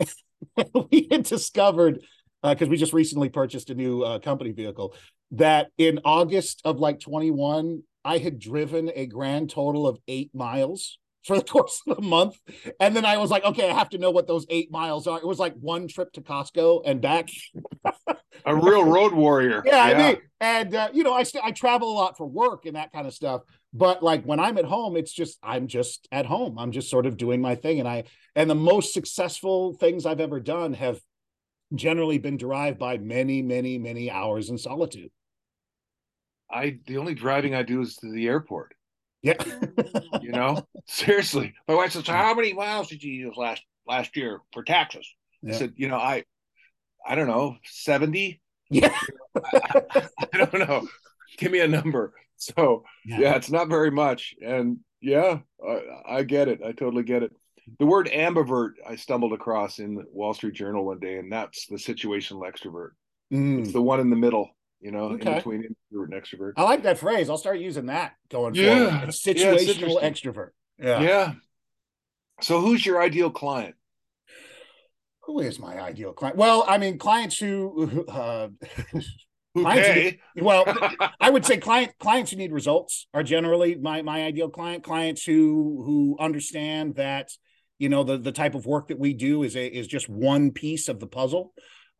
we 0.90 1.08
had 1.10 1.24
discovered, 1.24 2.02
because 2.54 2.68
uh, 2.68 2.70
we 2.70 2.76
just 2.76 2.92
recently 2.92 3.28
purchased 3.28 3.70
a 3.70 3.74
new 3.74 4.02
uh, 4.02 4.18
company 4.18 4.52
vehicle, 4.52 4.94
that 5.32 5.68
in 5.78 6.00
August 6.04 6.62
of 6.64 6.78
like 6.78 7.00
21, 7.00 7.82
I 8.04 8.18
had 8.18 8.38
driven 8.38 8.90
a 8.94 9.06
grand 9.06 9.50
total 9.50 9.86
of 9.86 9.98
eight 10.06 10.34
miles 10.34 10.98
for 11.24 11.36
the 11.36 11.44
course 11.52 11.82
of 11.86 11.96
the 11.96 12.02
month. 12.02 12.36
And 12.80 12.94
then 12.94 13.04
I 13.04 13.18
was 13.18 13.30
like, 13.30 13.44
okay, 13.44 13.68
I 13.68 13.74
have 13.74 13.90
to 13.90 13.98
know 13.98 14.10
what 14.10 14.26
those 14.26 14.46
eight 14.48 14.70
miles 14.70 15.06
are. 15.06 15.18
It 15.18 15.26
was 15.26 15.38
like 15.38 15.54
one 15.54 15.88
trip 15.88 16.12
to 16.12 16.20
Costco 16.20 16.82
and 16.86 17.00
back. 17.00 17.28
a 18.44 18.54
real 18.54 18.84
road 18.84 19.12
warrior. 19.12 19.62
Yeah, 19.66 19.88
yeah. 19.88 19.94
I 19.94 19.98
mean, 20.12 20.22
and 20.40 20.74
uh, 20.74 20.88
you 20.92 21.02
know, 21.02 21.14
I 21.14 21.24
st- 21.24 21.44
I 21.44 21.50
travel 21.50 21.90
a 21.90 21.94
lot 21.94 22.16
for 22.16 22.26
work 22.26 22.66
and 22.66 22.76
that 22.76 22.92
kind 22.92 23.06
of 23.06 23.14
stuff. 23.14 23.42
But 23.72 24.02
like 24.02 24.24
when 24.24 24.40
I'm 24.40 24.56
at 24.58 24.64
home, 24.64 24.96
it's 24.96 25.12
just 25.12 25.38
I'm 25.42 25.66
just 25.66 26.06
at 26.12 26.26
home. 26.26 26.58
I'm 26.58 26.72
just 26.72 26.90
sort 26.90 27.06
of 27.06 27.16
doing 27.16 27.40
my 27.40 27.54
thing, 27.54 27.80
and 27.80 27.88
I 27.88 28.04
and 28.34 28.48
the 28.48 28.54
most 28.54 28.94
successful 28.94 29.74
things 29.74 30.06
I've 30.06 30.20
ever 30.20 30.40
done 30.40 30.74
have 30.74 31.00
generally 31.74 32.18
been 32.18 32.36
derived 32.36 32.78
by 32.78 32.98
many, 32.98 33.42
many, 33.42 33.78
many 33.78 34.10
hours 34.10 34.50
in 34.50 34.58
solitude. 34.58 35.10
I 36.50 36.78
the 36.86 36.98
only 36.98 37.14
driving 37.14 37.54
I 37.54 37.62
do 37.62 37.80
is 37.80 37.96
to 37.96 38.10
the 38.10 38.28
airport. 38.28 38.74
Yeah. 39.22 39.42
you 40.22 40.30
know, 40.30 40.66
seriously. 40.86 41.54
My 41.66 41.74
wife 41.74 41.92
says, 41.92 42.06
"How 42.06 42.34
many 42.34 42.52
miles 42.52 42.88
did 42.88 43.02
you 43.02 43.12
use 43.12 43.36
last 43.36 43.62
last 43.86 44.16
year 44.16 44.40
for 44.52 44.62
taxes?" 44.62 45.12
Yeah. 45.42 45.54
I 45.54 45.56
said, 45.58 45.72
"You 45.76 45.88
know, 45.88 45.96
I, 45.96 46.24
I 47.04 47.14
don't 47.14 47.26
know, 47.26 47.56
seventy. 47.64 48.40
Yeah. 48.70 48.96
I, 49.34 49.70
I, 50.32 50.36
don't 50.36 50.68
know. 50.68 50.86
Give 51.38 51.50
me 51.50 51.60
a 51.60 51.68
number." 51.68 52.12
So 52.36 52.84
yeah. 53.04 53.18
yeah, 53.18 53.34
it's 53.36 53.50
not 53.50 53.68
very 53.68 53.90
much, 53.90 54.34
and 54.44 54.78
yeah, 55.00 55.38
I, 55.66 55.80
I 56.18 56.22
get 56.22 56.48
it. 56.48 56.60
I 56.64 56.72
totally 56.72 57.02
get 57.02 57.22
it. 57.22 57.32
The 57.78 57.86
word 57.86 58.08
ambivert 58.12 58.72
I 58.86 58.96
stumbled 58.96 59.32
across 59.32 59.78
in 59.78 59.96
the 59.96 60.04
Wall 60.12 60.34
Street 60.34 60.54
Journal 60.54 60.84
one 60.84 61.00
day, 61.00 61.18
and 61.18 61.32
that's 61.32 61.66
the 61.66 61.76
situational 61.76 62.42
extrovert. 62.42 62.90
Mm. 63.32 63.60
It's 63.60 63.72
the 63.72 63.82
one 63.82 64.00
in 64.00 64.10
the 64.10 64.16
middle 64.16 64.50
you 64.80 64.90
know, 64.90 65.04
okay. 65.12 65.30
in 65.30 65.36
between 65.36 65.64
introvert 65.64 66.12
and 66.12 66.22
extrovert. 66.22 66.52
I 66.56 66.62
like 66.62 66.82
that 66.82 66.98
phrase. 66.98 67.30
I'll 67.30 67.38
start 67.38 67.58
using 67.58 67.86
that 67.86 68.14
going 68.30 68.54
yeah. 68.54 68.90
forward. 68.90 69.08
It's 69.08 69.22
situational 69.22 70.00
yeah, 70.00 70.10
extrovert. 70.10 70.50
Yeah. 70.78 71.00
Yeah. 71.00 71.32
So 72.42 72.60
who's 72.60 72.84
your 72.84 73.00
ideal 73.00 73.30
client? 73.30 73.74
Who 75.22 75.40
is 75.40 75.58
my 75.58 75.80
ideal 75.80 76.12
client? 76.12 76.36
Well, 76.36 76.64
I 76.68 76.78
mean, 76.78 76.98
clients 76.98 77.38
who 77.38 78.04
uh 78.06 78.48
okay. 79.56 80.20
Who, 80.36 80.44
well, 80.44 80.64
I 81.20 81.30
would 81.30 81.44
say 81.44 81.56
client 81.56 81.92
clients 81.98 82.30
who 82.30 82.36
need 82.36 82.52
results 82.52 83.08
are 83.12 83.22
generally 83.22 83.74
my 83.74 84.02
my 84.02 84.22
ideal 84.24 84.50
client. 84.50 84.84
Clients 84.84 85.24
who 85.24 85.82
who 85.84 86.16
understand 86.20 86.96
that 86.96 87.30
you 87.78 87.88
know 87.88 88.04
the 88.04 88.18
the 88.18 88.32
type 88.32 88.54
of 88.54 88.66
work 88.66 88.88
that 88.88 88.98
we 88.98 89.12
do 89.12 89.42
is 89.42 89.56
a 89.56 89.66
is 89.66 89.86
just 89.86 90.08
one 90.08 90.50
piece 90.50 90.88
of 90.88 91.00
the 91.00 91.06
puzzle 91.06 91.52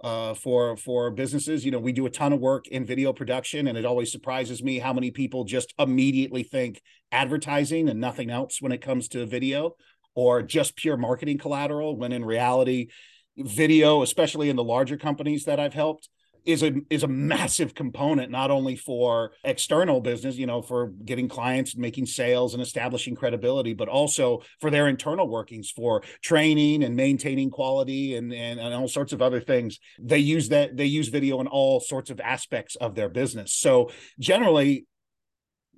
uh, 0.03 0.35
for 0.35 0.77
for 0.77 1.11
businesses. 1.11 1.65
You 1.65 1.71
know, 1.71 1.79
we 1.79 1.93
do 1.93 2.07
a 2.07 2.11
ton 2.11 2.33
of 2.33 2.41
work 2.41 2.69
in 2.69 2.85
video 2.85 3.13
production, 3.13 3.67
and 3.67 3.79
it 3.79 3.85
always 3.85 4.13
surprises 4.13 4.63
me 4.63 4.79
how 4.79 4.93
many 4.93 5.11
people 5.11 5.45
just 5.45 5.75
immediately 5.79 6.43
think 6.43 6.81
advertising 7.13 7.89
and 7.89 8.01
nothing 8.01 8.31
else 8.31 8.61
when 8.61 8.73
it 8.73 8.83
comes 8.83 9.09
to 9.09 9.27
video, 9.27 9.77
or 10.15 10.43
just 10.43 10.77
pure 10.77 10.97
marketing 10.97 11.39
collateral. 11.39 11.97
When 11.97 12.13
in 12.13 12.25
reality, 12.25 12.89
video, 13.37 14.03
especially 14.03 14.51
in 14.51 14.57
the 14.57 14.65
larger 14.65 14.97
companies 14.97 15.45
that 15.45 15.61
I've 15.61 15.75
helped, 15.75 16.09
is 16.47 16.63
a 16.63 16.73
is 16.91 17.03
a 17.03 17.09
massive 17.09 17.75
component 17.75 18.31
not 18.31 18.51
only 18.51 18.77
for 18.77 19.33
external 19.45 20.01
business 20.01 20.37
you 20.37 20.47
know 20.47 20.63
for 20.63 20.89
getting 21.05 21.29
clients 21.29 21.75
and 21.75 21.83
making 21.83 22.07
sales 22.07 22.55
and 22.55 22.63
establishing 22.63 23.15
credibility 23.15 23.75
but 23.75 23.89
also 23.89 24.41
for 24.61 24.71
their 24.71 24.89
internal 24.89 25.29
workings 25.29 25.71
for 25.71 26.03
training 26.23 26.83
and 26.83 26.97
maintaining 26.97 27.51
quality 27.51 28.17
and, 28.17 28.33
and 28.33 28.59
and 28.59 28.75
all 28.75 28.89
sorts 28.89 29.13
of 29.13 29.23
other 29.23 29.41
things. 29.41 29.79
They 29.99 30.19
use 30.19 30.49
that 30.51 30.77
they 30.77 30.87
use 30.87 31.09
video 31.09 31.41
in 31.41 31.47
all 31.47 31.81
sorts 31.81 32.11
of 32.11 32.21
aspects 32.21 32.77
of 32.77 32.95
their 32.95 33.09
business. 33.09 33.53
So 33.55 33.91
generally 34.19 34.87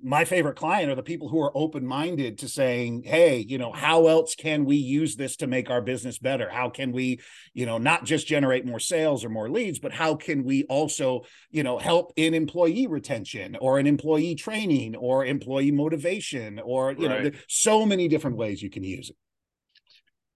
my 0.01 0.23
favorite 0.25 0.55
client 0.55 0.89
are 0.89 0.95
the 0.95 1.03
people 1.03 1.27
who 1.27 1.41
are 1.41 1.55
open 1.55 1.85
minded 1.85 2.37
to 2.39 2.47
saying, 2.47 3.03
Hey, 3.03 3.39
you 3.47 3.57
know, 3.57 3.71
how 3.71 4.07
else 4.07 4.35
can 4.35 4.65
we 4.65 4.77
use 4.77 5.15
this 5.15 5.35
to 5.37 5.47
make 5.47 5.69
our 5.69 5.81
business 5.81 6.17
better? 6.17 6.49
How 6.49 6.69
can 6.69 6.91
we, 6.91 7.19
you 7.53 7.65
know, 7.65 7.77
not 7.77 8.05
just 8.05 8.27
generate 8.27 8.65
more 8.65 8.79
sales 8.79 9.25
or 9.25 9.29
more 9.29 9.49
leads, 9.49 9.79
but 9.79 9.91
how 9.91 10.15
can 10.15 10.43
we 10.43 10.63
also, 10.65 11.21
you 11.51 11.63
know, 11.63 11.77
help 11.77 12.13
in 12.15 12.33
employee 12.33 12.87
retention 12.87 13.57
or 13.59 13.79
in 13.79 13.87
employee 13.87 14.35
training 14.35 14.95
or 14.95 15.25
employee 15.25 15.71
motivation 15.71 16.59
or, 16.59 16.93
you 16.93 17.09
right. 17.09 17.23
know, 17.25 17.31
so 17.47 17.85
many 17.85 18.07
different 18.07 18.37
ways 18.37 18.61
you 18.61 18.69
can 18.69 18.83
use 18.83 19.09
it. 19.09 19.15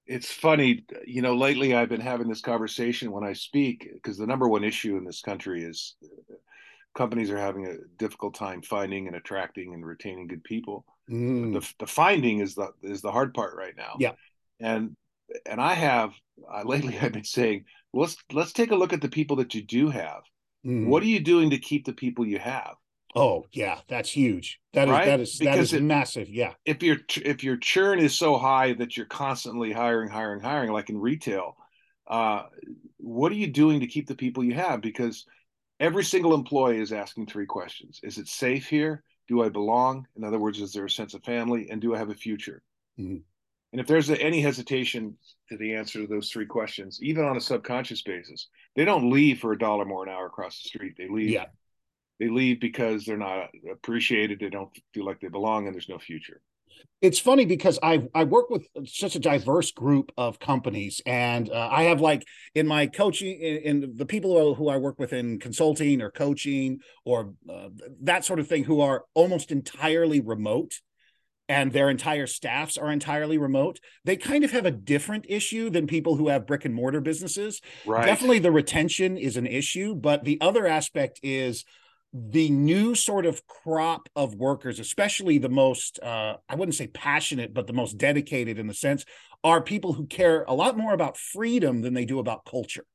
It's 0.06 0.32
funny, 0.32 0.84
you 1.08 1.22
know, 1.22 1.36
lately 1.36 1.74
I've 1.74 1.88
been 1.88 2.02
having 2.02 2.28
this 2.28 2.42
conversation 2.42 3.12
when 3.12 3.24
I 3.24 3.32
speak 3.32 3.90
because 3.94 4.18
the 4.18 4.28
number 4.28 4.50
one 4.50 4.66
issue 4.66 4.98
in 4.98 5.06
this 5.06 5.22
country 5.22 5.64
is 5.64 5.96
companies 6.94 7.30
are 7.30 7.38
having 7.38 7.66
a 7.66 7.76
difficult 7.98 8.36
time 8.36 8.62
finding 8.62 9.08
and 9.08 9.16
attracting 9.16 9.74
and 9.74 9.86
retaining 9.86 10.28
good 10.28 10.44
people. 10.44 10.86
Mm. 11.10 11.54
The, 11.54 11.74
the 11.80 11.88
finding 11.88 12.40
is 12.40 12.56
the 12.56 12.72
is 12.82 13.02
the 13.02 13.12
hard 13.12 13.34
part 13.34 13.56
right 13.56 13.76
now. 13.76 13.96
Yeah, 14.00 14.14
and 14.60 14.96
and 15.46 15.60
I 15.60 15.74
have 15.74 16.12
uh, 16.52 16.64
lately 16.64 16.98
I've 17.02 17.14
been 17.14 17.24
saying 17.24 17.66
let's 17.94 18.18
let's 18.32 18.54
take 18.54 18.72
a 18.72 18.76
look 18.76 18.94
at 18.94 19.02
the 19.02 19.10
people 19.10 19.38
that 19.38 19.54
you 19.54 19.64
do 19.64 19.90
have. 19.90 20.22
Mm. 20.66 20.88
What 20.88 21.04
are 21.04 21.08
you 21.08 21.20
doing 21.20 21.50
to 21.50 21.58
keep 21.58 21.86
the 21.86 21.94
people 21.94 22.26
you 22.26 22.40
have? 22.40 22.76
Oh 23.16 23.46
yeah, 23.52 23.80
that's 23.88 24.10
huge. 24.10 24.60
That 24.74 24.88
right? 24.88 25.02
is 25.02 25.08
that 25.08 25.20
is 25.20 25.40
because 25.40 25.56
that 25.56 25.62
is 25.62 25.74
it, 25.74 25.84
massive. 25.84 26.30
Yeah. 26.30 26.54
If 26.66 26.82
your 26.82 26.98
if 27.24 27.44
your 27.44 27.58
churn 27.58 28.00
is 28.00 28.18
so 28.18 28.38
high 28.38 28.74
that 28.74 28.98
you're 28.98 29.06
constantly 29.06 29.72
hiring, 29.72 30.10
hiring, 30.10 30.42
hiring, 30.42 30.72
like 30.72 30.90
in 30.90 30.98
retail, 30.98 31.56
uh, 32.08 32.44
what 32.98 33.32
are 33.32 33.36
you 33.36 33.48
doing 33.48 33.82
to 33.82 33.88
keep 33.88 34.08
the 34.08 34.16
people 34.16 34.44
you 34.44 34.56
have? 34.56 34.82
Because 34.82 35.26
every 35.84 36.04
single 36.04 36.34
employee 36.34 36.80
is 36.80 36.94
asking 36.94 37.28
three 37.28 37.46
questions 37.46 38.00
Is 38.04 38.18
it 38.18 38.28
safe 38.28 38.68
here? 38.68 39.04
Do 39.28 39.44
I 39.44 39.50
belong? 39.50 40.08
In 40.16 40.24
other 40.24 40.40
words, 40.40 40.60
is 40.60 40.74
there 40.74 40.86
a 40.86 40.90
sense 40.90 41.14
of 41.14 41.24
family? 41.24 41.70
And 41.70 41.82
do 41.82 41.94
I 41.94 41.98
have 41.98 42.10
a 42.10 42.16
future? 42.16 42.62
Mm-hmm. 43.00 43.18
And 43.72 43.82
if 43.82 43.88
there's 43.88 44.10
any 44.10 44.42
hesitation 44.42 45.18
to 45.50 45.58
the 45.58 45.76
answer 45.76 46.02
to 46.02 46.08
those 46.08 46.30
three 46.30 46.46
questions, 46.46 47.00
even 47.02 47.26
on 47.26 47.38
a 47.38 47.42
subconscious 47.42 48.02
basis, 48.04 48.48
they 48.76 48.86
don't 48.86 49.10
leave 49.10 49.40
for 49.40 49.52
a 49.52 49.58
dollar 49.58 49.86
more 49.86 50.04
an 50.04 50.10
hour 50.10 50.28
across 50.28 50.62
the 50.62 50.70
street. 50.70 50.96
They 50.98 51.08
leave. 51.08 51.32
Yeah. 51.32 51.46
They 52.20 52.30
leave 52.30 52.60
because 52.60 53.06
they're 53.06 53.18
not 53.18 53.50
appreciated. 53.72 54.40
They 54.40 54.50
don't 54.50 54.70
feel 54.94 55.06
like 55.06 55.20
they 55.20 55.30
belong, 55.30 55.66
and 55.66 55.74
there's 55.74 55.90
no 55.90 55.98
future 55.98 56.42
it's 57.04 57.20
funny 57.20 57.46
because 57.46 57.78
I 57.84 58.08
I 58.16 58.24
work 58.24 58.50
with 58.50 58.66
such 58.86 59.18
a 59.18 59.20
diverse 59.20 59.72
group 59.72 60.14
of 60.18 60.40
companies, 60.40 61.02
and 61.06 61.52
uh, 61.52 61.68
I 61.70 61.84
have 61.84 62.00
like 62.00 62.26
in 62.56 62.66
my 62.66 62.88
coaching, 62.88 63.40
in, 63.42 63.84
in, 63.84 63.96
the 63.98 64.06
people 64.06 64.56
who 64.56 64.70
I 64.70 64.78
work 64.78 65.00
with 65.00 65.12
in 65.12 65.38
consulting 65.38 66.02
or 66.02 66.12
coaching 66.12 66.80
or 67.04 67.34
uh, 67.50 67.70
that 68.04 68.24
sort 68.24 68.40
of 68.40 68.48
thing, 68.48 68.64
who 68.64 68.80
are 68.80 69.04
almost 69.14 69.52
entirely 69.52 70.22
remote, 70.22 70.76
and 71.50 71.74
their 71.74 71.90
entire 71.90 72.26
staffs 72.26 72.78
are 72.78 72.90
entirely 72.90 73.38
remote. 73.38 73.82
They 74.06 74.16
kind 74.16 74.46
of 74.46 74.52
have 74.52 74.66
a 74.66 74.72
different 74.72 75.26
issue 75.28 75.70
than 75.70 75.88
people 75.88 76.16
who 76.16 76.30
have 76.30 76.48
brick 76.48 76.64
and 76.64 76.74
mortar 76.74 77.02
businesses. 77.02 77.60
Right. 77.86 78.06
Definitely, 78.06 78.40
the 78.40 78.54
retention 78.54 79.18
is 79.18 79.36
an 79.36 79.46
issue, 79.46 79.94
but 79.94 80.24
the 80.24 80.40
other 80.40 80.66
aspect 80.66 81.20
is 81.22 81.66
the 82.14 82.50
new 82.50 82.94
sort 82.94 83.26
of 83.26 83.46
crop 83.48 84.08
of 84.16 84.36
workers, 84.36 84.80
especially 84.80 85.40
the 85.40 85.50
most, 85.50 86.00
uh, 86.02 86.38
I 86.48 86.56
wouldn't 86.56 86.76
say 86.76 86.88
passionate, 86.88 87.54
but 87.54 87.66
the 87.66 87.74
most 87.74 87.98
dedicated 87.98 88.60
in 88.60 88.68
the 88.68 88.74
sense, 88.74 89.04
are 89.44 89.62
people 89.62 89.94
who 89.94 90.06
care 90.06 90.44
a 90.48 90.54
lot 90.54 90.78
more 90.78 90.94
about 90.94 91.18
freedom 91.18 91.82
than 91.82 91.94
they 91.94 92.06
do 92.06 92.20
about 92.20 92.46
culture. 92.46 92.86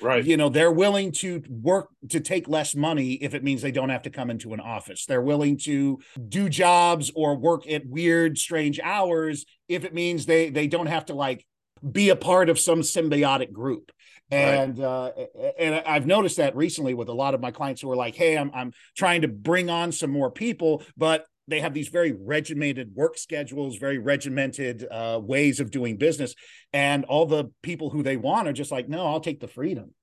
Right. 0.00 0.24
You 0.24 0.36
know, 0.36 0.48
they're 0.48 0.70
willing 0.70 1.10
to 1.12 1.42
work 1.48 1.88
to 2.10 2.20
take 2.20 2.48
less 2.48 2.76
money 2.76 3.14
if 3.14 3.34
it 3.34 3.42
means 3.42 3.62
they 3.62 3.72
don't 3.72 3.88
have 3.88 4.04
to 4.04 4.10
come 4.10 4.30
into 4.30 4.54
an 4.54 4.60
office. 4.60 5.06
They're 5.06 5.20
willing 5.20 5.58
to 5.64 5.98
do 6.28 6.48
jobs 6.48 7.10
or 7.16 7.36
work 7.36 7.68
at 7.68 7.84
weird, 7.84 8.38
strange 8.38 8.78
hours 8.78 9.44
if 9.68 9.84
it 9.84 9.92
means 9.94 10.24
they 10.24 10.50
they 10.50 10.68
don't 10.68 10.86
have 10.86 11.06
to 11.06 11.14
like 11.14 11.44
be 11.90 12.10
a 12.10 12.16
part 12.16 12.48
of 12.48 12.58
some 12.58 12.80
symbiotic 12.80 13.52
group 13.52 13.90
and 14.30 14.78
right. 14.78 14.84
uh, 14.84 15.52
and 15.58 15.74
I've 15.86 16.06
noticed 16.06 16.36
that 16.36 16.54
recently 16.56 16.94
with 16.94 17.08
a 17.08 17.14
lot 17.14 17.34
of 17.34 17.40
my 17.40 17.50
clients 17.50 17.80
who 17.80 17.90
are 17.90 17.96
like, 17.96 18.14
"Hey, 18.14 18.36
I'm 18.36 18.50
I'm 18.54 18.72
trying 18.96 19.22
to 19.22 19.28
bring 19.28 19.70
on 19.70 19.92
some 19.92 20.10
more 20.10 20.30
people, 20.30 20.82
but 20.96 21.26
they 21.46 21.60
have 21.60 21.72
these 21.72 21.88
very 21.88 22.12
regimented 22.12 22.94
work 22.94 23.16
schedules, 23.16 23.76
very 23.78 23.98
regimented 23.98 24.86
uh, 24.90 25.18
ways 25.22 25.60
of 25.60 25.70
doing 25.70 25.96
business, 25.96 26.34
and 26.72 27.04
all 27.06 27.26
the 27.26 27.50
people 27.62 27.90
who 27.90 28.02
they 28.02 28.16
want 28.16 28.48
are 28.48 28.52
just 28.52 28.70
like, 28.70 28.88
no, 28.88 29.06
I'll 29.06 29.20
take 29.20 29.40
the 29.40 29.48
freedom. 29.48 29.94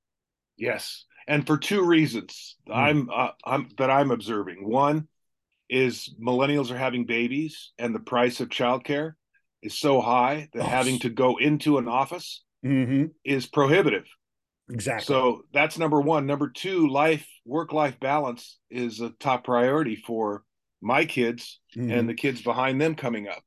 Yes, 0.57 1.05
and 1.27 1.45
for 1.45 1.57
two 1.57 1.83
reasons 1.83 2.55
mm. 2.67 2.75
I'm 2.75 3.09
uh, 3.13 3.29
I'm 3.43 3.69
that 3.77 3.91
I'm 3.91 4.11
observing. 4.11 4.67
One 4.67 5.07
is 5.69 6.13
millennials 6.21 6.71
are 6.71 6.77
having 6.77 7.05
babies, 7.05 7.71
and 7.77 7.93
the 7.93 7.99
price 7.99 8.39
of 8.39 8.49
childcare 8.49 9.13
is 9.61 9.77
so 9.77 10.01
high 10.01 10.49
that 10.53 10.63
oh. 10.63 10.67
having 10.67 10.99
to 10.99 11.09
go 11.09 11.37
into 11.37 11.77
an 11.77 11.87
office 11.87 12.43
mm-hmm. 12.65 13.05
is 13.23 13.45
prohibitive. 13.45 14.05
Exactly. 14.69 15.05
So 15.05 15.43
that's 15.53 15.77
number 15.77 16.01
one. 16.01 16.25
Number 16.25 16.49
two, 16.49 16.87
life 16.87 17.27
work 17.45 17.71
life 17.71 17.99
balance 17.99 18.57
is 18.71 18.99
a 18.99 19.11
top 19.19 19.43
priority 19.43 19.95
for 19.95 20.43
my 20.81 21.05
kids 21.05 21.59
mm-hmm. 21.75 21.91
and 21.91 22.09
the 22.09 22.15
kids 22.15 22.41
behind 22.41 22.81
them 22.81 22.95
coming 22.95 23.27
up. 23.27 23.43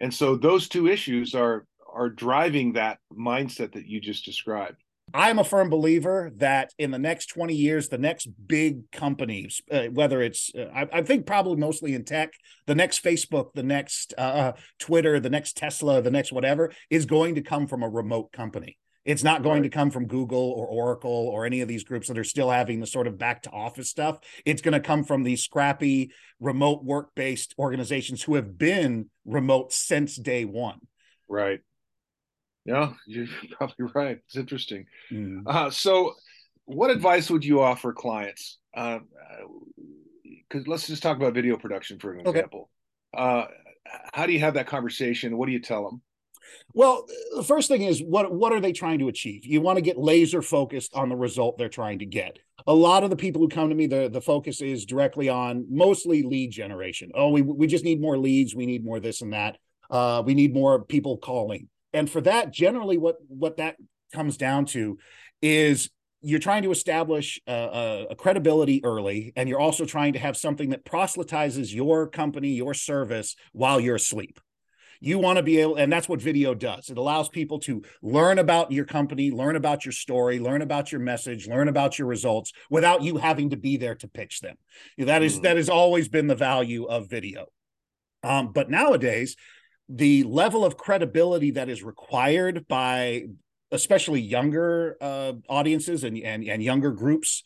And 0.00 0.12
so 0.12 0.36
those 0.36 0.68
two 0.68 0.88
issues 0.88 1.34
are 1.34 1.66
are 1.92 2.08
driving 2.08 2.74
that 2.74 2.98
mindset 3.12 3.72
that 3.72 3.86
you 3.86 4.00
just 4.00 4.24
described. 4.24 4.76
I'm 5.14 5.38
a 5.38 5.44
firm 5.44 5.70
believer 5.70 6.30
that 6.36 6.72
in 6.78 6.90
the 6.90 6.98
next 6.98 7.26
20 7.26 7.54
years, 7.54 7.88
the 7.88 7.98
next 7.98 8.28
big 8.46 8.90
companies, 8.90 9.62
uh, 9.70 9.84
whether 9.84 10.20
it's, 10.20 10.50
uh, 10.54 10.66
I, 10.74 10.88
I, 10.98 11.02
think 11.02 11.26
probably 11.26 11.56
mostly 11.56 11.94
in 11.94 12.04
tech, 12.04 12.32
the 12.66 12.74
next 12.74 13.02
Facebook, 13.02 13.52
the 13.54 13.62
next 13.62 14.14
uh, 14.18 14.20
uh, 14.20 14.52
Twitter, 14.78 15.18
the 15.20 15.30
next 15.30 15.56
Tesla, 15.56 16.02
the 16.02 16.10
next 16.10 16.32
whatever, 16.32 16.72
is 16.90 17.06
going 17.06 17.36
to 17.36 17.42
come 17.42 17.66
from 17.66 17.82
a 17.82 17.88
remote 17.88 18.32
company. 18.32 18.76
It's 19.04 19.24
not 19.24 19.42
going 19.42 19.62
right. 19.62 19.70
to 19.70 19.74
come 19.74 19.90
from 19.90 20.06
Google 20.06 20.52
or 20.52 20.66
Oracle 20.66 21.10
or 21.10 21.46
any 21.46 21.62
of 21.62 21.68
these 21.68 21.82
groups 21.82 22.08
that 22.08 22.18
are 22.18 22.24
still 22.24 22.50
having 22.50 22.78
the 22.78 22.86
sort 22.86 23.06
of 23.06 23.16
back 23.16 23.42
to 23.44 23.50
office 23.50 23.88
stuff. 23.88 24.18
It's 24.44 24.60
going 24.60 24.74
to 24.74 24.80
come 24.80 25.02
from 25.02 25.22
these 25.22 25.42
scrappy 25.42 26.12
remote 26.40 26.84
work 26.84 27.14
based 27.14 27.54
organizations 27.58 28.22
who 28.22 28.34
have 28.34 28.58
been 28.58 29.08
remote 29.24 29.72
since 29.72 30.16
day 30.16 30.44
one. 30.44 30.80
Right. 31.26 31.60
Yeah, 32.68 32.92
you're 33.06 33.26
probably 33.52 33.86
right. 33.94 34.18
It's 34.26 34.36
interesting. 34.36 34.84
Mm. 35.10 35.42
Uh, 35.46 35.70
so, 35.70 36.14
what 36.66 36.90
advice 36.90 37.30
would 37.30 37.42
you 37.42 37.62
offer 37.62 37.94
clients? 37.94 38.58
Because 38.74 39.00
uh, 40.54 40.70
let's 40.70 40.86
just 40.86 41.02
talk 41.02 41.16
about 41.16 41.32
video 41.32 41.56
production 41.56 41.98
for 41.98 42.12
an 42.12 42.20
example. 42.20 42.68
Okay. 43.16 43.24
Uh, 43.24 43.46
how 44.12 44.26
do 44.26 44.34
you 44.34 44.40
have 44.40 44.52
that 44.54 44.66
conversation? 44.66 45.38
What 45.38 45.46
do 45.46 45.52
you 45.52 45.62
tell 45.62 45.82
them? 45.82 46.02
Well, 46.74 47.06
the 47.34 47.42
first 47.42 47.68
thing 47.68 47.82
is 47.82 48.02
what 48.02 48.30
what 48.30 48.52
are 48.52 48.60
they 48.60 48.72
trying 48.72 48.98
to 48.98 49.08
achieve? 49.08 49.46
You 49.46 49.62
want 49.62 49.78
to 49.78 49.82
get 49.82 49.96
laser 49.96 50.42
focused 50.42 50.94
on 50.94 51.08
the 51.08 51.16
result 51.16 51.56
they're 51.56 51.70
trying 51.70 52.00
to 52.00 52.06
get. 52.06 52.38
A 52.66 52.74
lot 52.74 53.02
of 53.02 53.08
the 53.08 53.16
people 53.16 53.40
who 53.40 53.48
come 53.48 53.70
to 53.70 53.74
me, 53.74 53.86
the 53.86 54.10
the 54.10 54.20
focus 54.20 54.60
is 54.60 54.84
directly 54.84 55.30
on 55.30 55.64
mostly 55.70 56.22
lead 56.22 56.50
generation. 56.50 57.12
Oh, 57.14 57.30
we 57.30 57.40
we 57.40 57.66
just 57.66 57.84
need 57.84 57.98
more 57.98 58.18
leads. 58.18 58.54
We 58.54 58.66
need 58.66 58.84
more 58.84 59.00
this 59.00 59.22
and 59.22 59.32
that. 59.32 59.56
Uh, 59.90 60.22
we 60.24 60.34
need 60.34 60.52
more 60.52 60.84
people 60.84 61.16
calling. 61.16 61.68
And 61.98 62.08
for 62.08 62.20
that, 62.20 62.52
generally, 62.52 62.96
what 62.96 63.16
what 63.26 63.56
that 63.56 63.74
comes 64.14 64.36
down 64.36 64.66
to 64.66 64.98
is 65.42 65.90
you're 66.20 66.38
trying 66.38 66.62
to 66.62 66.70
establish 66.70 67.40
a, 67.48 68.06
a, 68.10 68.14
credibility 68.14 68.84
early, 68.84 69.32
and 69.34 69.48
you're 69.48 69.60
also 69.60 69.84
trying 69.84 70.12
to 70.12 70.18
have 70.20 70.36
something 70.36 70.70
that 70.70 70.84
proselytizes 70.84 71.74
your 71.74 72.08
company, 72.08 72.50
your 72.50 72.72
service 72.72 73.34
while 73.52 73.80
you're 73.80 73.96
asleep. 73.96 74.38
You 75.00 75.18
want 75.18 75.38
to 75.38 75.42
be 75.42 75.58
able, 75.58 75.74
and 75.74 75.92
that's 75.92 76.08
what 76.08 76.22
video 76.22 76.54
does. 76.54 76.88
It 76.88 76.98
allows 76.98 77.28
people 77.28 77.58
to 77.60 77.82
learn 78.00 78.38
about 78.38 78.70
your 78.70 78.84
company, 78.84 79.32
learn 79.32 79.56
about 79.56 79.84
your 79.84 79.92
story, 79.92 80.38
learn 80.38 80.62
about 80.62 80.92
your 80.92 81.00
message, 81.00 81.48
learn 81.48 81.68
about 81.68 81.98
your 81.98 82.06
results 82.06 82.52
without 82.70 83.02
you 83.02 83.16
having 83.16 83.50
to 83.50 83.56
be 83.56 83.76
there 83.76 83.96
to 83.96 84.08
pitch 84.08 84.40
them. 84.40 84.56
That 84.98 85.22
is, 85.24 85.38
mm. 85.38 85.42
that 85.42 85.56
has 85.56 85.68
always 85.68 86.08
been 86.08 86.28
the 86.28 86.36
value 86.36 86.84
of 86.84 87.10
video. 87.10 87.46
Um, 88.24 88.52
but 88.52 88.70
nowadays, 88.70 89.36
the 89.88 90.22
level 90.24 90.64
of 90.64 90.76
credibility 90.76 91.52
that 91.52 91.68
is 91.68 91.82
required 91.82 92.66
by 92.68 93.24
especially 93.70 94.20
younger 94.20 94.96
uh, 95.00 95.32
audiences 95.48 96.04
and, 96.04 96.16
and, 96.18 96.44
and 96.44 96.62
younger 96.62 96.90
groups 96.90 97.42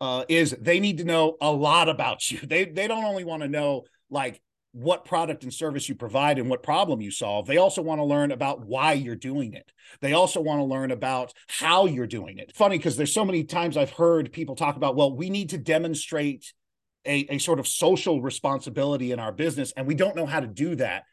uh, 0.00 0.24
is 0.28 0.56
they 0.60 0.80
need 0.80 0.98
to 0.98 1.04
know 1.04 1.36
a 1.40 1.50
lot 1.50 1.88
about 1.88 2.30
you. 2.30 2.38
They 2.42 2.64
they 2.64 2.88
don't 2.88 3.04
only 3.04 3.24
want 3.24 3.42
to 3.42 3.48
know 3.48 3.84
like 4.10 4.40
what 4.72 5.04
product 5.04 5.44
and 5.44 5.54
service 5.54 5.88
you 5.88 5.94
provide 5.94 6.36
and 6.38 6.50
what 6.50 6.64
problem 6.64 7.00
you 7.00 7.12
solve. 7.12 7.46
They 7.46 7.58
also 7.58 7.80
want 7.80 8.00
to 8.00 8.04
learn 8.04 8.32
about 8.32 8.66
why 8.66 8.94
you're 8.94 9.14
doing 9.14 9.54
it. 9.54 9.70
They 10.00 10.14
also 10.14 10.40
want 10.40 10.58
to 10.58 10.64
learn 10.64 10.90
about 10.90 11.32
how 11.48 11.86
you're 11.86 12.08
doing 12.08 12.38
it. 12.38 12.52
Funny 12.56 12.76
because 12.76 12.96
there's 12.96 13.14
so 13.14 13.24
many 13.24 13.44
times 13.44 13.76
I've 13.76 13.92
heard 13.92 14.32
people 14.32 14.56
talk 14.56 14.74
about, 14.74 14.96
well, 14.96 15.14
we 15.14 15.30
need 15.30 15.50
to 15.50 15.58
demonstrate 15.58 16.52
a, 17.06 17.34
a 17.34 17.38
sort 17.38 17.60
of 17.60 17.68
social 17.68 18.20
responsibility 18.20 19.12
in 19.12 19.20
our 19.20 19.30
business, 19.30 19.72
and 19.76 19.86
we 19.86 19.94
don't 19.94 20.16
know 20.16 20.26
how 20.26 20.40
to 20.40 20.48
do 20.48 20.74
that. 20.74 21.04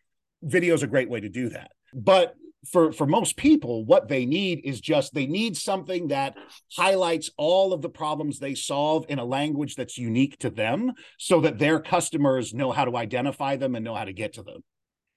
Video 0.41 0.73
is 0.73 0.83
a 0.83 0.87
great 0.87 1.09
way 1.09 1.19
to 1.19 1.29
do 1.29 1.49
that. 1.49 1.71
But 1.93 2.35
for 2.69 2.91
for 2.91 3.07
most 3.07 3.37
people 3.37 3.85
what 3.85 4.07
they 4.07 4.25
need 4.25 4.61
is 4.63 4.79
just 4.79 5.13
they 5.13 5.25
need 5.25 5.57
something 5.57 6.09
that 6.09 6.35
highlights 6.75 7.31
all 7.37 7.73
of 7.73 7.81
the 7.81 7.89
problems 7.89 8.37
they 8.37 8.53
solve 8.53 9.05
in 9.09 9.19
a 9.19 9.25
language 9.25 9.75
that's 9.75 9.97
unique 9.97 10.37
to 10.37 10.49
them 10.49 10.91
so 11.17 11.41
that 11.41 11.57
their 11.57 11.79
customers 11.79 12.53
know 12.53 12.71
how 12.71 12.85
to 12.85 12.95
identify 12.97 13.55
them 13.55 13.75
and 13.75 13.83
know 13.83 13.95
how 13.95 14.05
to 14.05 14.13
get 14.13 14.33
to 14.33 14.43
them 14.43 14.61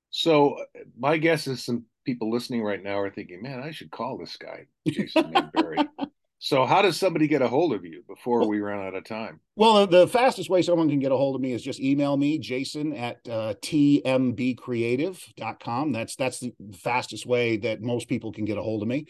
so 0.09 0.57
my 0.99 1.19
guess 1.19 1.47
is 1.47 1.63
some 1.63 1.85
people 2.07 2.31
listening 2.31 2.63
right 2.63 2.83
now 2.83 2.99
are 2.99 3.11
thinking 3.11 3.43
man 3.43 3.61
i 3.63 3.71
should 3.71 3.91
call 3.91 4.17
this 4.17 4.37
guy 4.37 4.65
jason 4.89 5.25
Medbury. 5.25 5.87
So, 6.45 6.65
how 6.67 6.83
does 6.83 6.99
somebody 6.99 7.27
get 7.27 7.41
a 7.41 7.49
hold 7.49 7.73
of 7.73 7.87
you 7.87 8.03
before 8.07 8.47
we 8.47 8.61
run 8.61 8.79
out 8.79 8.95
of 8.95 9.07
time? 9.07 9.41
Well, 9.57 9.87
the 9.87 10.07
fastest 10.07 10.51
way 10.51 10.61
someone 10.61 10.91
can 10.91 10.99
get 10.99 11.11
a 11.11 11.17
hold 11.17 11.37
of 11.37 11.41
me 11.41 11.55
is 11.55 11.63
just 11.63 11.81
email 11.81 12.19
me, 12.19 12.39
Jason 12.39 12.93
at 12.93 13.27
uh, 13.27 13.55
tmbcreative.com. 13.63 15.93
That's 15.93 16.17
that's 16.17 16.41
the 16.41 16.53
fastest 16.83 17.25
way 17.25 17.57
that 17.57 17.81
most 17.81 18.11
people 18.11 18.31
can 18.31 18.45
get 18.45 18.59
a 18.59 18.63
hold 18.63 18.83
of 18.83 18.89
me. 18.89 19.07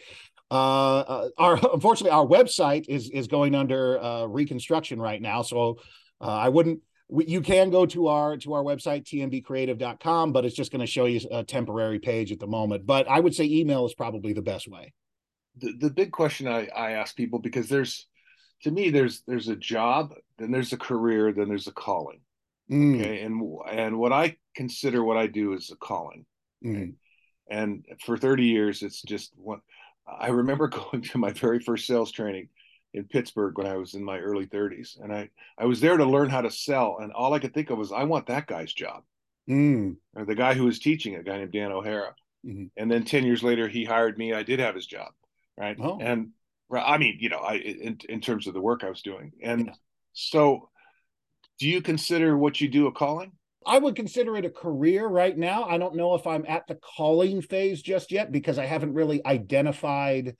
Uh, 0.49 0.99
uh 0.99 1.27
our 1.37 1.55
unfortunately, 1.73 2.11
our 2.11 2.25
website 2.25 2.85
is 2.87 3.09
is 3.09 3.27
going 3.27 3.53
under 3.53 4.01
uh, 4.01 4.25
reconstruction 4.27 5.01
right 5.01 5.21
now, 5.21 5.41
so 5.41 5.79
uh, 6.21 6.27
I 6.27 6.47
wouldn't. 6.47 6.79
You 7.09 7.41
can 7.41 7.69
go 7.69 7.85
to 7.87 8.07
our 8.07 8.37
to 8.37 8.53
our 8.53 8.63
website 8.63 9.03
tmbcreative.com, 9.03 10.31
but 10.31 10.45
it's 10.45 10.55
just 10.55 10.71
going 10.71 10.79
to 10.79 10.87
show 10.87 11.03
you 11.03 11.19
a 11.29 11.43
temporary 11.43 11.99
page 11.99 12.31
at 12.31 12.39
the 12.39 12.47
moment. 12.47 12.85
But 12.85 13.09
I 13.09 13.19
would 13.19 13.35
say 13.35 13.43
email 13.43 13.85
is 13.85 13.93
probably 13.93 14.31
the 14.31 14.41
best 14.41 14.69
way 14.69 14.93
the, 15.57 15.73
the 15.73 15.89
big 15.89 16.11
question 16.11 16.47
I, 16.47 16.67
I 16.67 16.91
ask 16.91 17.15
people 17.15 17.39
because 17.39 17.69
there's 17.69 18.07
to 18.63 18.71
me 18.71 18.89
there's 18.89 19.21
there's 19.27 19.47
a 19.47 19.55
job 19.55 20.13
then 20.37 20.51
there's 20.51 20.73
a 20.73 20.77
career 20.77 21.31
then 21.31 21.49
there's 21.49 21.67
a 21.67 21.71
calling 21.71 22.21
mm. 22.69 22.99
okay 22.99 23.21
and 23.21 23.41
and 23.69 23.97
what 23.97 24.13
i 24.13 24.35
consider 24.55 25.03
what 25.03 25.17
i 25.17 25.27
do 25.27 25.53
is 25.53 25.71
a 25.71 25.75
calling 25.75 26.25
mm. 26.63 26.93
and 27.49 27.85
for 28.05 28.17
30 28.17 28.43
years 28.45 28.81
it's 28.81 29.01
just 29.01 29.31
one 29.35 29.61
i 30.07 30.27
remember 30.27 30.67
going 30.91 31.01
to 31.01 31.17
my 31.17 31.31
very 31.31 31.59
first 31.59 31.87
sales 31.87 32.11
training 32.11 32.49
in 32.93 33.03
pittsburgh 33.05 33.57
when 33.57 33.67
i 33.67 33.75
was 33.75 33.93
in 33.93 34.03
my 34.03 34.19
early 34.19 34.47
30s 34.47 35.01
and 35.01 35.13
i 35.13 35.29
i 35.57 35.65
was 35.65 35.81
there 35.81 35.97
to 35.97 36.05
learn 36.05 36.29
how 36.29 36.41
to 36.41 36.51
sell 36.51 36.97
and 37.01 37.11
all 37.11 37.33
i 37.33 37.39
could 37.39 37.53
think 37.53 37.69
of 37.69 37.77
was 37.77 37.91
i 37.91 38.03
want 38.03 38.27
that 38.27 38.47
guy's 38.47 38.73
job 38.73 39.03
mm. 39.49 39.95
or 40.15 40.25
the 40.25 40.35
guy 40.35 40.53
who 40.53 40.65
was 40.65 40.79
teaching 40.79 41.15
a 41.15 41.23
guy 41.23 41.37
named 41.37 41.51
dan 41.51 41.71
o'hara 41.71 42.15
mm-hmm. 42.45 42.65
and 42.77 42.89
then 42.89 43.03
10 43.03 43.25
years 43.25 43.43
later 43.43 43.67
he 43.67 43.83
hired 43.83 44.17
me 44.17 44.33
i 44.33 44.43
did 44.43 44.59
have 44.59 44.75
his 44.75 44.87
job 44.87 45.11
right? 45.57 45.77
Oh. 45.79 45.99
And 45.99 46.29
I 46.71 46.97
mean, 46.97 47.17
you 47.19 47.29
know, 47.29 47.39
I 47.39 47.55
in, 47.55 47.99
in 48.09 48.21
terms 48.21 48.47
of 48.47 48.53
the 48.53 48.61
work 48.61 48.83
I 48.83 48.89
was 48.89 49.01
doing, 49.01 49.31
and 49.41 49.67
yeah. 49.67 49.73
so, 50.13 50.69
do 51.59 51.67
you 51.67 51.81
consider 51.81 52.37
what 52.37 52.59
you 52.59 52.67
do 52.67 52.87
a 52.87 52.91
calling? 52.91 53.31
I 53.65 53.79
would 53.79 53.95
consider 53.95 54.37
it 54.37 54.45
a 54.45 54.49
career 54.49 55.07
right 55.07 55.35
now. 55.35 55.63
I 55.63 55.77
don't 55.77 55.95
know 55.95 56.13
if 56.13 56.27
I'm 56.27 56.45
at 56.47 56.67
the 56.67 56.75
calling 56.75 57.41
phase 57.41 57.81
just 57.81 58.11
yet 58.11 58.31
because 58.31 58.59
I 58.59 58.65
haven't 58.65 58.93
really 58.93 59.25
identified 59.25 60.35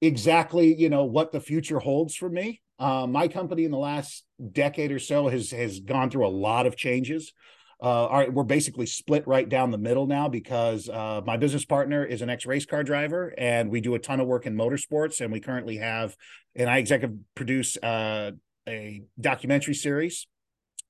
exactly, 0.00 0.74
you 0.74 0.88
know, 0.88 1.04
what 1.04 1.30
the 1.30 1.40
future 1.40 1.78
holds 1.78 2.16
for 2.16 2.28
me. 2.28 2.60
Uh, 2.78 3.06
my 3.06 3.28
company 3.28 3.64
in 3.64 3.70
the 3.70 3.78
last 3.78 4.24
decade 4.52 4.92
or 4.92 4.98
so 4.98 5.28
has 5.28 5.50
has 5.50 5.80
gone 5.80 6.10
through 6.10 6.26
a 6.26 6.30
lot 6.30 6.66
of 6.66 6.76
changes 6.76 7.32
uh, 7.80 8.06
are 8.06 8.30
we're 8.30 8.44
basically 8.44 8.86
split 8.86 9.26
right 9.26 9.48
down 9.48 9.70
the 9.70 9.78
middle 9.78 10.06
now 10.06 10.28
because 10.28 10.88
uh, 10.88 11.20
my 11.24 11.36
business 11.36 11.64
partner 11.64 12.04
is 12.04 12.22
an 12.22 12.30
ex 12.30 12.44
race 12.46 12.66
car 12.66 12.82
driver, 12.82 13.32
and 13.38 13.70
we 13.70 13.80
do 13.80 13.94
a 13.94 13.98
ton 13.98 14.20
of 14.20 14.26
work 14.26 14.46
in 14.46 14.56
motorsports. 14.56 15.20
And 15.20 15.32
we 15.32 15.40
currently 15.40 15.76
have, 15.76 16.16
and 16.56 16.68
I 16.68 16.78
executive 16.78 17.16
produce 17.34 17.76
uh, 17.76 18.32
a 18.68 19.02
documentary 19.20 19.74
series 19.74 20.26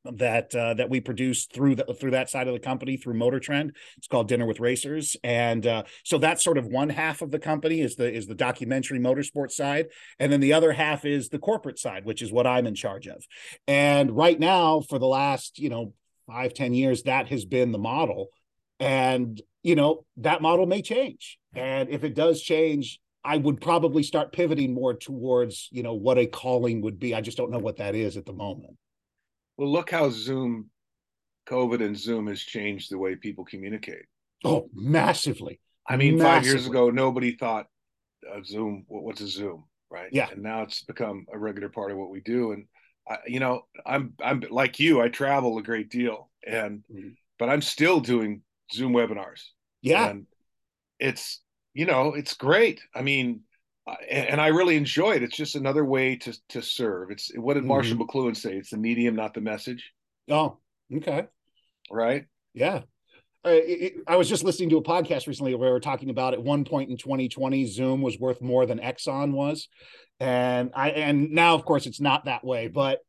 that 0.05 0.55
uh, 0.55 0.75
that 0.75 0.89
we 0.89 1.01
produce 1.01 1.47
through 1.47 1.75
the, 1.75 1.95
through 1.95 2.13
that 2.13 2.31
side 2.31 2.49
of 2.49 2.55
the 2.55 2.61
company 2.61 2.97
through 2.97 3.15
Motor 3.15 3.41
Trend. 3.41 3.77
It's 3.97 4.07
called 4.07 4.29
Dinner 4.29 4.47
with 4.47 4.61
Racers, 4.61 5.17
and 5.23 5.67
uh, 5.67 5.83
so 6.05 6.19
that's 6.19 6.43
sort 6.43 6.59
of 6.59 6.67
one 6.67 6.89
half 6.89 7.21
of 7.21 7.31
the 7.31 7.39
company 7.39 7.81
is 7.81 7.97
the 7.97 8.11
is 8.11 8.27
the 8.27 8.35
documentary 8.35 8.99
motorsport 8.99 9.51
side, 9.51 9.89
and 10.19 10.33
then 10.33 10.41
the 10.41 10.53
other 10.53 10.73
half 10.73 11.05
is 11.05 11.29
the 11.29 11.39
corporate 11.39 11.79
side, 11.79 12.05
which 12.05 12.23
is 12.23 12.33
what 12.33 12.47
I'm 12.47 12.67
in 12.67 12.75
charge 12.75 13.07
of. 13.07 13.25
And 13.67 14.17
right 14.17 14.39
now, 14.39 14.81
for 14.81 14.99
the 14.99 15.07
last 15.07 15.59
you 15.59 15.69
know 15.69 15.93
five 16.29 16.55
ten 16.55 16.75
years, 16.75 17.03
that 17.05 17.27
has 17.29 17.45
been 17.45 17.73
the 17.73 17.79
model. 17.79 18.29
And, 18.79 19.43
you 19.65 19.75
know, 19.75 20.05
that 20.19 20.41
model 20.41 20.67
may 20.67 20.83
change. 20.83 21.39
And 21.53 21.89
if 21.89 22.05
it 22.05 22.15
does 22.15 22.41
change, 22.41 23.01
I 23.25 23.37
would 23.37 23.61
probably 23.61 24.05
start 24.05 24.33
pivoting 24.33 24.73
more 24.73 24.95
towards, 24.95 25.69
you 25.73 25.83
know, 25.83 25.95
what 25.95 26.19
a 26.19 26.27
calling 26.27 26.83
would 26.83 27.01
be. 27.01 27.15
I 27.15 27.21
just 27.21 27.37
don't 27.37 27.51
know 27.51 27.59
what 27.59 27.79
that 27.79 27.97
is 27.97 28.17
at 28.17 28.25
the 28.25 28.33
moment. 28.33 28.77
Well, 29.57 29.73
look 29.73 29.91
how 29.91 30.11
Zoom 30.11 30.71
COVID 31.49 31.85
and 31.85 31.99
Zoom 31.99 32.29
has 32.29 32.41
changed 32.41 32.93
the 32.93 32.99
way 32.99 33.17
people 33.17 33.45
communicate. 33.45 34.05
Oh, 34.45 34.71
massively. 34.73 35.59
I 35.85 35.97
mean, 35.97 36.21
five 36.21 36.45
years 36.45 36.67
ago, 36.67 36.91
nobody 36.91 37.35
thought 37.35 37.67
uh, 38.31 38.43
Zoom. 38.45 38.85
What's 38.87 39.23
a 39.23 39.27
Zoom, 39.27 39.65
right? 39.91 40.11
Yeah. 40.13 40.29
And 40.31 40.43
now 40.43 40.63
it's 40.63 40.85
become 40.85 41.27
a 41.33 41.39
regular 41.39 41.71
part 41.71 41.91
of 41.91 41.99
what 41.99 42.11
we 42.11 42.21
do. 42.21 42.53
And 42.53 42.67
I, 43.09 43.19
you 43.27 43.41
know, 43.41 43.63
I'm 43.87 44.15
I'm 44.23 44.43
like 44.51 44.79
you. 44.79 45.01
I 45.01 45.09
travel 45.09 45.59
a 45.59 45.63
great 45.63 45.91
deal, 45.91 46.31
and 46.47 46.83
Mhm. 46.93 47.17
but 47.39 47.49
I'm 47.49 47.63
still 47.63 48.01
doing 48.01 48.43
Zoom 48.73 48.93
webinars. 48.93 49.43
Yeah. 49.83 50.09
And 50.09 50.27
it's 50.99 51.41
you 51.75 51.87
know 51.87 52.15
it's 52.15 52.35
great. 52.35 52.81
I 52.95 53.03
mean, 53.03 53.43
and, 53.87 54.29
and 54.29 54.41
I 54.41 54.49
really 54.49 54.77
enjoy 54.77 55.13
it. 55.13 55.23
It's 55.23 55.37
just 55.37 55.57
another 55.57 55.85
way 55.85 56.17
to 56.17 56.37
to 56.51 56.63
serve. 56.63 57.11
It's 57.11 57.31
what 57.37 57.55
did 57.55 57.65
Marshall 57.65 57.99
McLuhan 57.99 58.37
say? 58.37 58.57
It's 58.57 58.71
the 58.71 58.77
medium, 58.77 59.17
not 59.17 59.35
the 59.35 59.41
message, 59.41 59.93
Oh, 60.29 60.59
okay. 60.95 61.27
right? 61.91 62.27
Yeah. 62.55 62.83
Uh, 63.49 63.53
it- 63.53 63.95
I 64.07 64.17
was 64.17 64.29
just 64.29 64.45
listening 64.45 64.69
to 64.71 64.77
a 64.77 64.83
podcast 64.83 65.27
recently 65.27 65.55
where 65.55 65.71
we 65.71 65.73
were 65.73 65.81
talking 65.81 66.11
about 66.11 66.35
at 66.35 66.43
one 66.43 66.65
point 66.65 66.91
in 66.91 66.99
2020, 66.99 67.65
Zoom 67.65 68.03
was 68.03 68.19
worth 68.19 68.43
more 68.43 68.67
than 68.67 68.79
Exxon 68.79 69.33
was, 69.33 69.69
and 70.21 70.71
I 70.75 70.91
and 70.91 71.31
now 71.31 71.55
of 71.55 71.65
course 71.65 71.87
it's 71.87 72.01
not 72.01 72.27
that 72.27 72.45
way, 72.45 72.69
but 72.69 73.01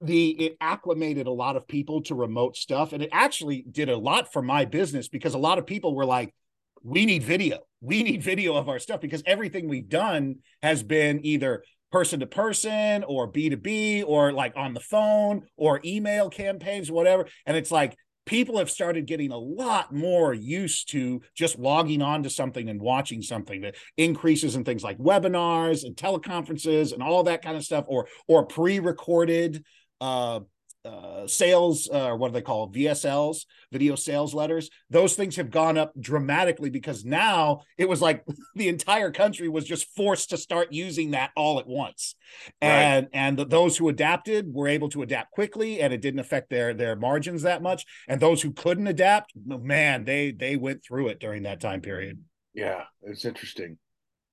the 0.00 0.30
it 0.30 0.56
acclimated 0.60 1.26
a 1.26 1.32
lot 1.32 1.56
of 1.56 1.68
people 1.68 2.00
to 2.02 2.14
remote 2.14 2.56
stuff, 2.56 2.94
and 2.94 3.02
it 3.02 3.10
actually 3.12 3.62
did 3.70 3.90
a 3.90 3.96
lot 3.98 4.32
for 4.32 4.40
my 4.40 4.64
business 4.64 5.08
because 5.08 5.34
a 5.34 5.38
lot 5.38 5.58
of 5.58 5.66
people 5.66 5.94
were 5.94 6.06
like, 6.06 6.34
"We 6.82 7.04
need 7.04 7.22
video, 7.22 7.58
we 7.82 8.02
need 8.02 8.22
video 8.22 8.54
of 8.56 8.68
our 8.70 8.78
stuff," 8.78 9.00
because 9.02 9.22
everything 9.26 9.68
we've 9.68 9.88
done 9.88 10.36
has 10.62 10.82
been 10.82 11.20
either 11.26 11.62
person 11.90 12.20
to 12.20 12.26
person 12.26 13.04
or 13.04 13.30
B2B 13.30 14.02
or 14.06 14.32
like 14.32 14.54
on 14.56 14.72
the 14.74 14.80
phone 14.80 15.46
or 15.56 15.80
email 15.84 16.30
campaigns, 16.30 16.90
whatever. 16.90 17.26
And 17.46 17.56
it's 17.56 17.70
like 17.70 17.96
people 18.28 18.58
have 18.58 18.70
started 18.70 19.06
getting 19.06 19.32
a 19.32 19.38
lot 19.38 19.92
more 19.92 20.34
used 20.34 20.90
to 20.90 21.22
just 21.34 21.58
logging 21.58 22.02
on 22.02 22.22
to 22.22 22.28
something 22.28 22.68
and 22.68 22.80
watching 22.80 23.22
something 23.22 23.62
that 23.62 23.74
increases 23.96 24.54
in 24.54 24.64
things 24.64 24.84
like 24.84 24.98
webinars 24.98 25.84
and 25.84 25.96
teleconferences 25.96 26.92
and 26.92 27.02
all 27.02 27.22
that 27.22 27.42
kind 27.42 27.56
of 27.56 27.64
stuff 27.64 27.86
or 27.88 28.06
or 28.28 28.44
pre-recorded 28.44 29.64
uh 30.02 30.40
uh, 30.88 31.26
sales 31.26 31.88
uh, 31.92 32.06
or 32.08 32.16
what 32.16 32.28
do 32.28 32.34
they 32.34 32.42
call? 32.42 32.70
VSLs, 32.70 33.44
video 33.70 33.94
sales 33.94 34.34
letters. 34.34 34.70
Those 34.90 35.14
things 35.14 35.36
have 35.36 35.50
gone 35.50 35.76
up 35.76 35.92
dramatically 36.00 36.70
because 36.70 37.04
now 37.04 37.60
it 37.76 37.88
was 37.88 38.00
like 38.00 38.24
the 38.54 38.68
entire 38.68 39.10
country 39.10 39.48
was 39.48 39.64
just 39.64 39.94
forced 39.94 40.30
to 40.30 40.36
start 40.36 40.72
using 40.72 41.10
that 41.12 41.30
all 41.36 41.58
at 41.58 41.66
once, 41.66 42.14
Right. 42.62 42.70
and 42.70 43.08
and 43.12 43.36
th- 43.36 43.48
those 43.48 43.76
who 43.76 43.88
adapted 43.88 44.52
were 44.52 44.68
able 44.68 44.88
to 44.90 45.02
adapt 45.02 45.30
quickly, 45.32 45.80
and 45.82 45.92
it 45.92 46.00
didn't 46.00 46.20
affect 46.20 46.50
their 46.50 46.72
their 46.74 46.96
margins 46.96 47.42
that 47.42 47.62
much. 47.62 47.84
And 48.08 48.20
those 48.20 48.40
who 48.42 48.52
couldn't 48.52 48.86
adapt, 48.86 49.32
man, 49.36 50.04
they 50.04 50.30
they 50.32 50.56
went 50.56 50.82
through 50.82 51.08
it 51.08 51.20
during 51.20 51.42
that 51.42 51.60
time 51.60 51.80
period. 51.80 52.22
Yeah, 52.54 52.84
it's 53.02 53.24
interesting. 53.24 53.78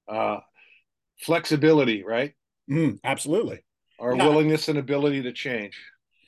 Uh, 0.07 0.37
flexibility, 1.19 2.03
right? 2.03 2.33
Mm, 2.69 2.99
absolutely. 3.03 3.63
Our 3.99 4.15
Yeah. 4.15 4.27
willingness 4.27 4.67
and 4.67 4.77
ability 4.77 5.23
to 5.23 5.31
change. 5.31 5.79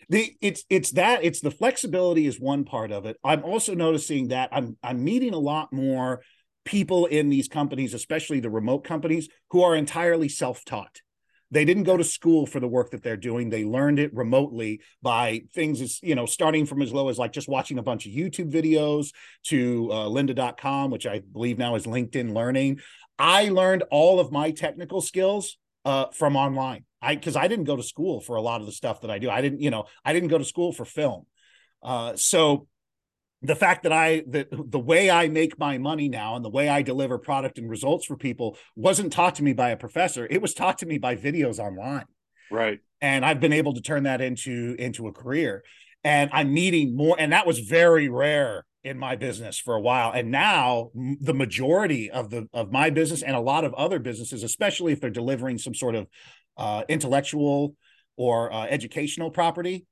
The 0.10 0.36
it's 0.42 0.64
it's 0.70 0.92
that 0.92 1.24
it's 1.24 1.42
the 1.42 1.52
flexibility 1.52 2.28
is 2.28 2.40
one 2.40 2.64
part 2.64 2.92
of 2.92 3.06
it. 3.06 3.18
I'm 3.24 3.44
also 3.44 3.74
noticing 3.74 4.30
that 4.30 4.50
i'm 4.52 4.78
i'm 4.84 5.04
meeting 5.04 5.34
a 5.34 5.40
lot 5.40 5.74
more 5.74 6.22
people 6.66 7.06
in 7.06 7.30
these 7.30 7.48
companies 7.48 7.94
especially 7.94 8.40
the 8.40 8.50
remote 8.50 8.84
companies 8.84 9.30
who 9.52 9.64
are 9.64 9.76
entirely 9.76 10.30
self-taught. 10.30 11.02
They 11.50 11.64
didn't 11.64 11.84
go 11.84 11.96
to 11.96 12.04
school 12.04 12.46
for 12.46 12.60
the 12.60 12.68
work 12.68 12.92
that 12.92 13.04
they're 13.04 13.16
doing. 13.16 13.50
They 13.50 13.64
learned 13.64 14.00
it 14.00 14.14
remotely 14.14 14.82
by 15.02 15.44
things 15.54 15.80
as 15.82 16.00
you 16.04 16.16
know 16.16 16.26
starting 16.26 16.66
from 16.66 16.82
as 16.82 16.94
low 16.94 17.10
as 17.10 17.18
like 17.18 17.32
just 17.32 17.50
watching 17.50 17.78
a 17.78 17.84
bunch 17.84 18.06
of 18.06 18.12
youtube 18.12 18.52
videos 18.52 19.08
to 19.44 19.90
uh, 19.92 20.08
lynda.com 20.08 20.92
which 20.92 21.08
i 21.08 21.22
believe 21.32 21.58
now 21.58 21.76
is 21.76 21.86
linkedin 21.86 22.34
learning. 22.34 22.80
I 23.20 23.50
learned 23.50 23.84
all 23.90 24.20
of 24.20 24.32
my 24.32 24.52
technical 24.52 25.02
skills 25.02 25.58
uh, 25.86 26.06
from 26.14 26.36
online. 26.36 26.86
I 27.02 27.16
because 27.16 27.36
I 27.36 27.48
didn't 27.48 27.66
go 27.66 27.76
to 27.76 27.84
school 27.84 28.20
for 28.20 28.36
a 28.36 28.42
lot 28.42 28.62
of 28.62 28.68
the 28.68 28.74
stuff 28.74 29.02
that 29.02 29.12
I 29.12 29.20
do. 29.20 29.30
I 29.30 29.42
didn't, 29.42 29.62
you 29.62 29.70
know, 29.70 29.86
I 30.04 30.14
didn't 30.14 30.30
go 30.30 30.38
to 30.38 30.46
school 30.46 30.72
for 30.72 30.86
film. 30.86 31.26
Uh, 31.84 32.16
so 32.16 32.68
the 33.42 33.56
fact 33.56 33.84
that 33.84 33.92
I 33.92 34.24
that 34.30 34.48
the 34.52 34.80
way 34.80 35.12
I 35.12 35.30
make 35.30 35.60
my 35.60 35.78
money 35.78 36.10
now 36.10 36.36
and 36.36 36.44
the 36.44 36.50
way 36.50 36.70
I 36.70 36.82
deliver 36.82 37.18
product 37.18 37.60
and 37.60 37.70
results 37.70 38.06
for 38.06 38.18
people 38.18 38.58
wasn't 38.76 39.14
taught 39.14 39.36
to 39.36 39.44
me 39.44 39.54
by 39.54 39.70
a 39.70 39.78
professor. 39.78 40.28
It 40.30 40.42
was 40.42 40.54
taught 40.54 40.80
to 40.80 40.86
me 40.86 40.98
by 40.98 41.16
videos 41.16 41.60
online 41.60 42.06
Right. 42.50 42.80
and 43.02 43.24
I've 43.26 43.40
been 43.40 43.54
able 43.54 43.74
to 43.74 43.82
turn 43.82 44.04
that 44.04 44.22
into 44.22 44.76
into 44.80 45.08
a 45.08 45.14
career. 45.14 45.64
And 46.04 46.30
I'm 46.32 46.54
meeting 46.54 46.96
more, 46.96 47.16
and 47.20 47.34
that 47.34 47.46
was 47.46 47.60
very 47.60 48.08
rare 48.08 48.66
in 48.88 48.98
my 48.98 49.16
business 49.16 49.60
for 49.60 49.76
a 49.76 49.82
while. 49.82 50.12
And 50.12 50.32
now 50.32 50.92
the 51.22 51.34
majority 51.34 52.10
of 52.10 52.30
the 52.30 52.48
of 52.54 52.72
my 52.72 52.90
business 52.90 53.22
and 53.22 53.36
a 53.36 53.40
lot 53.40 53.64
of 53.64 53.74
other 53.74 54.00
businesses, 54.00 54.44
especially 54.44 54.94
if 54.94 55.02
they're 55.02 55.10
delivering 55.10 55.58
some 55.58 55.76
sort 55.76 55.96
of 55.96 56.08
uh, 56.58 56.84
intellectual 56.88 57.76
or 58.16 58.52
uh, 58.52 58.66
educational 58.66 59.30
property, 59.30 59.86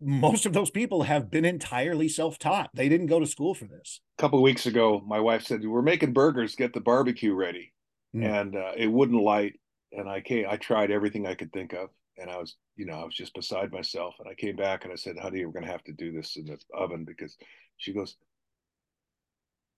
most 0.00 0.46
of 0.46 0.52
those 0.52 0.70
people 0.70 1.04
have 1.04 1.30
been 1.30 1.44
entirely 1.44 2.08
self-taught. 2.08 2.70
They 2.74 2.88
didn't 2.88 3.06
go 3.06 3.20
to 3.20 3.26
school 3.26 3.54
for 3.54 3.66
this. 3.66 4.00
A 4.18 4.22
couple 4.22 4.38
of 4.38 4.42
weeks 4.42 4.66
ago, 4.66 5.00
my 5.06 5.20
wife 5.20 5.44
said, 5.44 5.64
"We're 5.64 5.82
making 5.82 6.12
burgers. 6.12 6.56
Get 6.56 6.72
the 6.72 6.80
barbecue 6.80 7.34
ready," 7.34 7.72
Mm. 8.14 8.40
and 8.40 8.56
uh, 8.56 8.72
it 8.76 8.88
wouldn't 8.88 9.22
light. 9.22 9.54
And 9.92 10.08
I. 10.08 10.22
I 10.48 10.56
tried 10.56 10.90
everything 10.90 11.26
I 11.26 11.34
could 11.34 11.52
think 11.52 11.72
of, 11.72 11.90
and 12.18 12.30
I 12.30 12.38
was, 12.38 12.56
you 12.76 12.86
know, 12.86 12.94
I 12.94 13.04
was 13.04 13.14
just 13.14 13.34
beside 13.34 13.72
myself. 13.72 14.14
And 14.18 14.28
I 14.28 14.34
came 14.34 14.56
back 14.56 14.84
and 14.84 14.92
I 14.92 14.96
said, 14.96 15.18
"Honey, 15.18 15.44
we're 15.44 15.52
going 15.52 15.64
to 15.64 15.72
have 15.72 15.84
to 15.84 15.92
do 15.92 16.12
this 16.12 16.36
in 16.36 16.46
the 16.46 16.58
oven 16.74 17.04
because." 17.04 17.36
She 17.78 17.92
goes. 17.92 18.16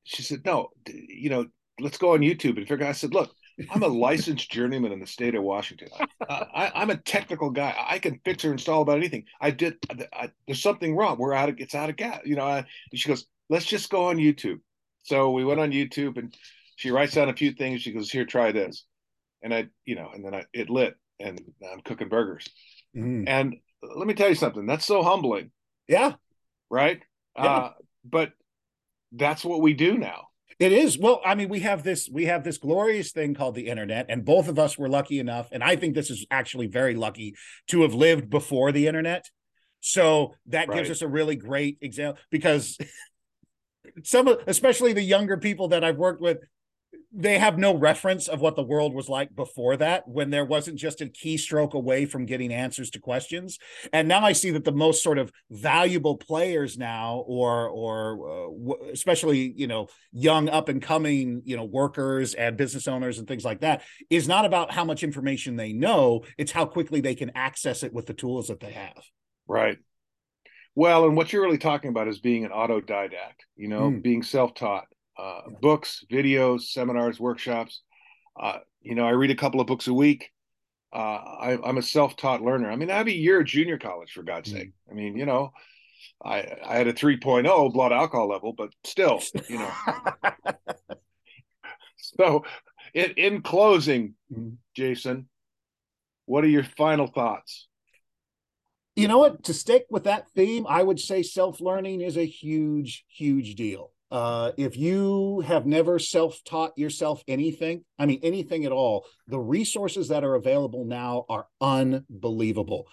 She 0.03 0.23
said, 0.23 0.45
"No, 0.45 0.69
you 0.87 1.31
know, 1.31 1.47
let's 1.81 1.97
go 1.97 2.13
on 2.13 2.21
YouTube 2.21 2.59
and 2.59 2.69
figure." 2.69 2.87
I 2.87 2.93
said, 2.93 3.15
"Look, 3.15 3.35
I'm 3.71 3.83
a 3.83 3.89
licensed 3.89 4.51
journeyman 4.51 4.93
in 4.93 5.01
the 5.01 5.07
state 5.07 5.35
of 5.35 5.43
Washington. 5.43 5.89
I, 6.29 6.47
I, 6.55 6.73
I'm 6.75 6.91
a 6.91 6.99
technical 6.99 7.49
guy. 7.49 7.75
I 7.79 7.99
can 7.99 8.21
fix 8.23 8.45
or 8.45 8.53
install 8.53 8.83
about 8.83 8.99
anything. 8.99 9.25
I 9.41 9.53
did. 9.53 9.79
I, 10.13 10.31
there's 10.47 10.61
something 10.61 10.95
wrong. 10.95 11.17
We're 11.17 11.33
out 11.33 11.49
of. 11.49 11.55
It's 11.59 11.75
out 11.75 11.89
of 11.89 11.97
gas. 11.97 12.21
You 12.27 12.37
know." 12.37 12.45
I, 12.45 12.67
she 12.93 13.09
goes, 13.09 13.27
"Let's 13.49 13.65
just 13.65 13.89
go 13.89 14.09
on 14.09 14.17
YouTube." 14.17 14.59
So 15.05 15.31
we 15.31 15.45
went 15.47 15.61
on 15.61 15.71
YouTube, 15.71 16.19
and 16.19 16.37
she 16.77 16.91
writes 16.91 17.15
down 17.15 17.31
a 17.31 17.37
few 17.37 17.53
things. 17.53 17.81
She 17.81 17.93
goes, 17.93 18.11
"Here, 18.11 18.27
try 18.27 18.53
this," 18.53 18.85
and 19.43 19.55
I, 19.55 19.69
you 19.87 19.95
know, 19.95 20.11
and 20.13 20.23
then 20.23 20.35
I 20.35 20.45
it 20.53 20.69
lit, 20.69 20.95
and 21.21 21.41
I'm 21.73 21.81
cooking 21.81 22.09
burgers. 22.09 22.49
Mm. 22.97 23.25
And 23.27 23.57
let 23.83 24.07
me 24.07 24.15
tell 24.15 24.29
you 24.29 24.35
something. 24.35 24.67
That's 24.67 24.87
so 24.87 25.03
humbling, 25.03 25.51
Yeah, 25.89 26.15
right? 26.71 27.03
Yeah. 27.37 27.45
Uh, 27.45 27.73
but 28.05 28.33
that's 29.13 29.45
what 29.45 29.61
we 29.61 29.75
do 29.75 29.99
now. 29.99 30.29
It 30.59 30.73
is. 30.73 30.99
Well, 30.99 31.21
I 31.25 31.35
mean, 31.35 31.49
we 31.49 31.61
have 31.61 31.83
this 31.83 32.09
we 32.11 32.27
have 32.27 32.45
this 32.45 32.59
glorious 32.59 33.11
thing 33.11 33.35
called 33.35 33.55
the 33.57 33.67
internet, 33.67 34.07
and 34.09 34.25
both 34.25 34.49
of 34.49 34.59
us 34.59 34.79
were 34.79 34.89
lucky 34.89 35.19
enough, 35.19 35.49
and 35.51 35.65
I 35.65 35.77
think 35.77 35.95
this 35.95 36.11
is 36.11 36.27
actually 36.31 36.69
very 36.69 36.95
lucky 36.95 37.35
to 37.69 37.83
have 37.83 37.95
lived 37.95 38.31
before 38.31 38.71
the 38.71 38.87
internet. 38.87 39.29
So 39.81 40.35
that 40.47 40.71
gives 40.71 40.91
us 40.91 41.03
a 41.03 41.09
really 41.09 41.37
great 41.37 41.79
example 41.81 42.23
because 42.31 42.79
some 44.05 44.29
of 44.29 44.41
especially 44.47 44.93
the 44.93 45.03
younger 45.03 45.37
people 45.37 45.69
that 45.69 45.85
I've 45.85 45.99
worked 45.99 46.23
with, 46.23 46.39
they 47.13 47.39
have 47.39 47.59
no 47.59 47.75
reference 47.77 48.29
of 48.29 48.41
what 48.41 48.57
the 48.57 48.63
world 48.63 48.95
was 48.95 49.09
like 49.09 49.35
before 49.37 49.77
that 49.77 50.07
when 50.09 50.31
there 50.31 50.45
wasn't 50.45 50.77
just 50.79 51.01
a 51.01 51.07
keystroke 51.07 51.73
away 51.73 52.07
from 52.07 52.27
getting 52.27 52.53
answers 52.53 52.91
to 52.91 52.99
questions 52.99 53.59
and 53.93 54.09
now 54.09 54.25
i 54.25 54.33
see 54.33 54.51
that 54.51 54.65
the 54.65 54.73
most 54.73 55.03
sort 55.03 55.19
of 55.19 55.31
valuable 55.51 56.17
players 56.17 56.77
now 56.77 57.23
or 57.27 57.69
or 57.69 58.49
uh, 58.49 58.91
especially 58.93 59.53
you 59.57 59.67
know 59.67 59.87
young 60.13 60.49
up 60.49 60.69
and 60.69 60.83
coming 60.83 61.41
you 61.45 61.57
know 61.57 61.65
workers 61.65 62.35
and 62.35 62.57
business 62.57 62.89
owners 62.89 63.19
and 63.19 63.29
things 63.29 63.45
like 63.45 63.61
that 63.61 63.83
is 64.11 64.27
not 64.27 64.45
about 64.45 64.73
how 64.73 64.85
much 64.85 65.03
information 65.03 65.57
they 65.57 65.73
know 65.73 66.25
it's 66.37 66.53
how 66.53 66.65
quickly 66.67 67.01
they 67.01 67.15
can 67.15 67.31
access 67.35 67.83
it 67.83 67.93
with 67.93 68.07
the 68.07 68.15
tools 68.15 68.49
that 68.49 68.61
they 68.61 68.73
have 68.73 69.03
Right. 69.47 69.79
Well, 70.75 71.05
and 71.05 71.17
what 71.17 71.33
you're 71.33 71.43
really 71.43 71.59
talking 71.59 71.91
about 71.91 72.09
is 72.09 72.19
being 72.19 72.45
an 72.45 72.51
autodidact, 72.51 73.45
you 73.57 73.69
know, 73.69 73.91
Mm. 73.91 74.03
being 74.03 74.23
self 74.23 74.55
taught. 74.55 74.87
Uh, 75.19 75.43
Yeah. 75.49 75.57
Books, 75.61 76.05
videos, 76.11 76.63
seminars, 76.63 77.21
workshops. 77.21 77.83
Uh, 78.39 78.59
you 78.81 78.95
know, 78.95 79.07
I 79.07 79.11
read 79.11 79.31
a 79.31 79.37
couple 79.37 79.61
of 79.61 79.67
books 79.67 79.87
a 79.87 79.95
week. 79.95 80.31
Uh, 80.93 80.97
I, 80.97 81.59
I'm 81.65 81.79
a 81.79 81.83
self 81.83 82.17
taught 82.17 82.43
learner. 82.43 82.71
I 82.71 82.77
mean, 82.77 82.91
I 82.91 82.97
have 82.99 83.07
a 83.09 83.13
year 83.13 83.41
of 83.41 83.47
junior 83.47 83.79
college, 83.79 84.13
for 84.13 84.23
God's 84.23 84.51
Mm. 84.51 84.53
sake. 84.57 84.71
I 84.91 84.95
mean, 84.95 85.17
you 85.17 85.27
know, 85.27 85.53
I, 86.25 86.57
I 86.65 86.77
had 86.77 86.87
a 86.87 86.93
3.0 86.93 87.73
blood 87.73 87.93
alcohol 87.93 88.29
level, 88.29 88.53
but 88.53 88.71
still, 88.85 89.21
you 89.49 89.59
know. 89.59 89.71
So, 91.97 92.45
in, 92.93 93.11
in 93.17 93.43
closing, 93.43 94.15
Mm. 94.33 94.57
Jason, 94.77 95.29
what 96.27 96.45
are 96.45 96.49
your 96.49 96.65
final 96.65 97.07
thoughts? 97.07 97.67
you 98.97 99.09
know 99.09 99.19
what 99.19 99.43
to 99.45 99.53
stick 99.53 99.87
with 99.91 100.05
that 100.05 100.31
theme 100.37 100.65
i 100.69 100.81
would 100.81 101.01
say 101.01 101.21
self-learning 101.21 102.01
is 102.01 102.17
a 102.17 102.25
huge 102.25 103.05
huge 103.09 103.57
deal 103.57 103.91
uh, 104.11 104.53
if 104.57 104.77
you 104.77 105.41
have 105.41 105.67
never 105.67 105.99
self-taught 105.99 106.77
yourself 106.77 107.23
anything 107.27 107.85
i 107.99 108.07
mean 108.07 108.21
anything 108.23 108.65
at 108.65 108.73
all 108.73 109.07
the 109.29 109.39
resources 109.39 110.09
that 110.09 110.25
are 110.25 110.35
available 110.35 110.85
now 110.85 111.25
are 111.29 111.47
unbelievable. 111.61 112.87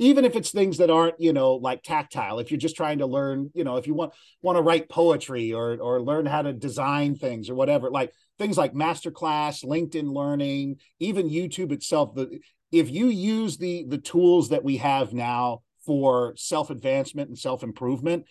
Even 0.00 0.24
if 0.24 0.36
it's 0.36 0.52
things 0.52 0.78
that 0.78 0.90
aren't 0.90 1.18
you 1.18 1.32
know 1.32 1.54
like 1.54 1.82
tactile 1.82 2.38
if 2.38 2.52
you're 2.52 2.60
just 2.60 2.76
trying 2.76 2.98
to 2.98 3.06
learn 3.06 3.50
you 3.52 3.64
know 3.64 3.76
if 3.78 3.88
you 3.88 3.94
want 3.94 4.12
want 4.42 4.56
to 4.56 4.62
write 4.62 4.88
poetry 4.88 5.52
or 5.52 5.76
or 5.80 6.00
learn 6.00 6.24
how 6.24 6.42
to 6.42 6.52
design 6.52 7.16
things 7.16 7.50
or 7.50 7.56
whatever 7.56 7.90
like 7.90 8.12
things 8.38 8.56
like 8.56 8.74
masterclass 8.74 9.64
linkedin 9.64 10.12
learning 10.12 10.76
even 11.00 11.28
youtube 11.28 11.72
itself 11.72 12.14
the 12.14 12.38
if 12.70 12.88
you 12.88 13.08
use 13.08 13.56
the 13.56 13.86
the 13.88 13.98
tools 13.98 14.50
that 14.50 14.62
we 14.62 14.76
have 14.76 15.12
now 15.12 15.62
for 15.84 16.32
self 16.36 16.70
advancement 16.70 17.28
and 17.28 17.36
self 17.36 17.64
improvement 17.64 18.24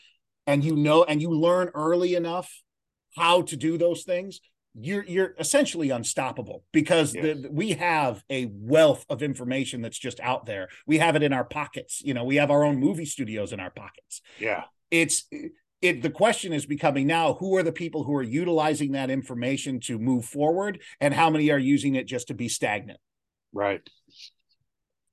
and 0.47 0.63
you 0.63 0.75
know 0.75 1.03
and 1.03 1.21
you 1.21 1.29
learn 1.29 1.69
early 1.75 2.15
enough 2.15 2.63
how 3.15 3.41
to 3.43 3.55
do 3.55 3.77
those 3.77 4.03
things 4.03 4.39
you're 4.79 5.03
you're 5.05 5.33
essentially 5.39 5.89
unstoppable 5.89 6.63
because 6.71 7.13
yes. 7.15 7.37
the, 7.41 7.49
we 7.49 7.71
have 7.71 8.23
a 8.29 8.49
wealth 8.53 9.05
of 9.09 9.23
information 9.23 9.81
that's 9.81 9.97
just 9.97 10.19
out 10.19 10.45
there. 10.45 10.69
We 10.85 10.99
have 10.99 11.15
it 11.15 11.23
in 11.23 11.33
our 11.33 11.43
pockets. 11.43 12.01
You 12.03 12.13
know, 12.13 12.23
we 12.23 12.35
have 12.35 12.51
our 12.51 12.63
own 12.63 12.77
movie 12.77 13.05
studios 13.05 13.53
in 13.53 13.59
our 13.59 13.71
pockets. 13.71 14.21
Yeah. 14.39 14.65
It's 14.91 15.23
it 15.81 16.01
the 16.01 16.11
question 16.11 16.53
is 16.53 16.65
becoming 16.65 17.07
now 17.07 17.33
who 17.33 17.55
are 17.57 17.63
the 17.63 17.71
people 17.71 18.03
who 18.03 18.15
are 18.15 18.23
utilizing 18.23 18.91
that 18.91 19.09
information 19.09 19.79
to 19.81 19.97
move 19.97 20.25
forward 20.25 20.81
and 20.99 21.13
how 21.13 21.29
many 21.29 21.49
are 21.49 21.57
using 21.57 21.95
it 21.95 22.05
just 22.05 22.27
to 22.27 22.35
be 22.35 22.47
stagnant. 22.47 22.99
Right. 23.53 23.81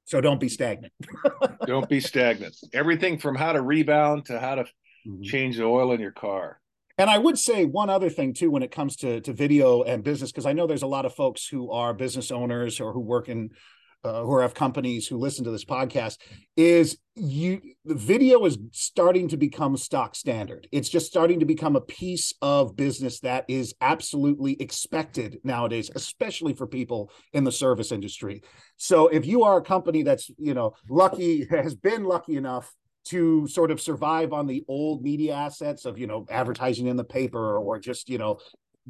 So 0.05 0.21
don't 0.21 0.41
be 0.41 0.51
stagnant. 0.51 0.93
don't 1.67 1.89
be 1.89 2.01
stagnant. 2.01 2.55
Everything 2.75 3.19
from 3.19 3.35
how 3.35 3.53
to 3.53 3.63
rebound 3.63 4.27
to 4.27 4.39
how 4.39 4.57
to 4.57 4.67
mm-hmm. 5.07 5.23
change 5.23 5.57
the 5.57 5.65
oil 5.65 5.93
in 5.93 6.01
your 6.01 6.13
car. 6.13 6.61
And 6.97 7.11
I 7.11 7.19
would 7.19 7.39
say 7.39 7.65
one 7.65 7.91
other 7.91 8.09
thing 8.09 8.35
too 8.35 8.51
when 8.51 8.63
it 8.63 8.71
comes 8.71 8.97
to 8.97 9.21
to 9.23 9.33
video 9.33 9.83
and 9.83 10.05
business, 10.05 10.31
because 10.31 10.47
I 10.47 10.53
know 10.53 10.67
there's 10.67 10.83
a 10.83 10.87
lot 10.87 11.07
of 11.07 11.15
folks 11.15 11.47
who 11.47 11.71
are 11.71 11.93
business 11.93 12.31
owners 12.31 12.81
or 12.81 12.93
who 12.93 13.01
work 13.01 13.29
in 13.29 13.51
uh, 14.05 14.23
who 14.23 14.39
have 14.39 14.55
companies 14.55 15.07
who 15.07 15.17
listen 15.17 15.45
to 15.45 15.51
this 15.51 15.65
podcast 15.65 16.19
is 16.57 16.99
you 17.15 17.61
the 17.85 17.95
video 17.95 18.45
is 18.45 18.59
starting 18.71 19.29
to 19.29 19.37
become 19.37 19.77
stock 19.77 20.15
standard 20.15 20.69
it's 20.73 20.89
just 20.89 21.07
starting 21.07 21.41
to 21.41 21.47
become 21.47 21.75
a 21.75 21.81
piece 21.81 22.35
of 22.43 22.77
business 22.77 23.21
that 23.21 23.45
is 23.49 23.75
absolutely 23.81 24.61
expected 24.61 25.39
nowadays 25.43 25.91
especially 25.95 26.53
for 26.53 26.67
people 26.67 27.11
in 27.33 27.45
the 27.45 27.53
service 27.53 27.93
industry 27.93 28.43
so 28.77 29.09
if 29.09 29.25
you 29.25 29.45
are 29.45 29.59
a 29.59 29.63
company 29.63 30.03
that's 30.03 30.31
you 30.39 30.55
know 30.55 30.75
lucky 30.91 31.47
has 31.51 31.75
been 31.75 32.05
lucky 32.05 32.37
enough 32.37 32.75
to 33.05 33.47
sort 33.47 33.71
of 33.71 33.81
survive 33.81 34.33
on 34.33 34.47
the 34.47 34.65
old 34.69 35.03
media 35.03 35.35
assets 35.35 35.85
of 35.85 35.99
you 35.99 36.07
know 36.07 36.27
advertising 36.31 36.87
in 36.87 36.97
the 36.97 37.05
paper 37.05 37.59
or 37.59 37.79
just 37.79 38.09
you 38.09 38.19
know 38.19 38.39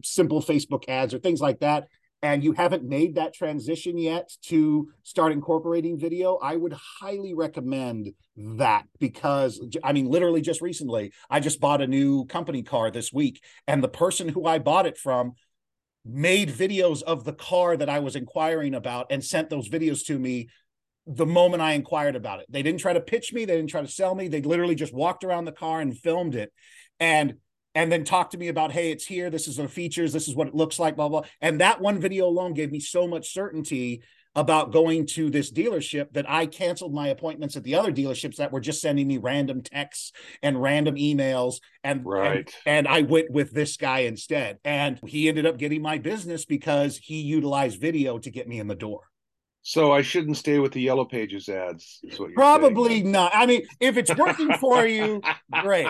simple 0.02 0.42
facebook 0.42 0.88
ads 0.88 1.14
or 1.14 1.18
things 1.18 1.40
like 1.40 1.60
that. 1.60 1.88
And 2.22 2.42
you 2.42 2.52
haven't 2.52 2.84
made 2.84 3.16
that 3.16 3.34
transition 3.34 3.98
yet 3.98 4.30
to 4.46 4.88
start 5.02 5.30
incorporating 5.30 5.98
video. 5.98 6.36
I 6.36 6.56
would 6.56 6.72
highly 6.72 7.34
recommend 7.34 8.14
that 8.36 8.84
because 8.98 9.60
i 9.84 9.92
mean 9.92 10.06
literally 10.06 10.40
just 10.40 10.60
recently 10.60 11.12
i 11.30 11.38
just 11.38 11.60
bought 11.60 11.80
a 11.80 11.86
new 11.86 12.24
company 12.26 12.64
car 12.64 12.90
this 12.90 13.12
week 13.12 13.40
and 13.68 13.82
the 13.82 13.88
person 13.88 14.28
who 14.28 14.44
i 14.44 14.58
bought 14.58 14.86
it 14.86 14.98
from 14.98 15.34
made 16.04 16.50
videos 16.50 17.00
of 17.02 17.22
the 17.22 17.32
car 17.32 17.76
that 17.76 17.88
i 17.88 18.00
was 18.00 18.16
inquiring 18.16 18.74
about 18.74 19.06
and 19.10 19.24
sent 19.24 19.50
those 19.50 19.68
videos 19.68 20.04
to 20.04 20.18
me 20.18 20.48
the 21.06 21.26
moment 21.26 21.62
I 21.62 21.72
inquired 21.72 22.16
about 22.16 22.40
it. 22.40 22.46
They 22.48 22.62
didn't 22.62 22.80
try 22.80 22.92
to 22.92 23.00
pitch 23.00 23.32
me, 23.32 23.44
they 23.44 23.56
didn't 23.56 23.70
try 23.70 23.82
to 23.82 23.88
sell 23.88 24.14
me. 24.14 24.28
They 24.28 24.42
literally 24.42 24.74
just 24.74 24.94
walked 24.94 25.24
around 25.24 25.44
the 25.44 25.52
car 25.52 25.80
and 25.80 25.96
filmed 25.96 26.34
it. 26.34 26.52
And 27.00 27.34
and 27.74 27.90
then 27.90 28.04
talked 28.04 28.32
to 28.32 28.38
me 28.38 28.48
about, 28.48 28.70
hey, 28.70 28.92
it's 28.92 29.04
here. 29.04 29.30
This 29.30 29.48
is 29.48 29.56
the 29.56 29.66
features. 29.66 30.12
This 30.12 30.28
is 30.28 30.36
what 30.36 30.46
it 30.46 30.54
looks 30.54 30.78
like, 30.78 30.94
blah, 30.94 31.08
blah. 31.08 31.22
And 31.40 31.60
that 31.60 31.80
one 31.80 31.98
video 31.98 32.26
alone 32.26 32.54
gave 32.54 32.70
me 32.70 32.78
so 32.78 33.08
much 33.08 33.32
certainty 33.32 34.02
about 34.36 34.72
going 34.72 35.06
to 35.06 35.30
this 35.30 35.52
dealership 35.52 36.12
that 36.12 36.28
I 36.28 36.46
canceled 36.46 36.92
my 36.92 37.08
appointments 37.08 37.56
at 37.56 37.62
the 37.62 37.76
other 37.76 37.92
dealerships 37.92 38.36
that 38.36 38.52
were 38.52 38.60
just 38.60 38.80
sending 38.80 39.06
me 39.06 39.18
random 39.18 39.62
texts 39.62 40.12
and 40.42 40.60
random 40.60 40.96
emails. 40.96 41.56
And, 41.82 42.04
right. 42.04 42.52
and, 42.64 42.86
and 42.86 42.88
I 42.88 43.02
went 43.02 43.30
with 43.30 43.52
this 43.52 43.76
guy 43.76 44.00
instead. 44.00 44.58
And 44.64 45.00
he 45.04 45.28
ended 45.28 45.46
up 45.46 45.58
getting 45.58 45.82
my 45.82 45.98
business 45.98 46.44
because 46.44 46.96
he 46.96 47.22
utilized 47.22 47.80
video 47.80 48.18
to 48.18 48.30
get 48.30 48.48
me 48.48 48.58
in 48.58 48.66
the 48.68 48.74
door. 48.74 49.02
So 49.66 49.92
I 49.92 50.02
shouldn't 50.02 50.36
stay 50.36 50.58
with 50.58 50.72
the 50.72 50.82
yellow 50.82 51.06
pages 51.06 51.48
ads. 51.48 51.98
Probably 52.34 53.00
saying. 53.00 53.10
not. 53.10 53.32
I 53.34 53.46
mean, 53.46 53.62
if 53.80 53.96
it's 53.96 54.14
working 54.14 54.52
for 54.58 54.86
you, 54.86 55.22
great. 55.62 55.88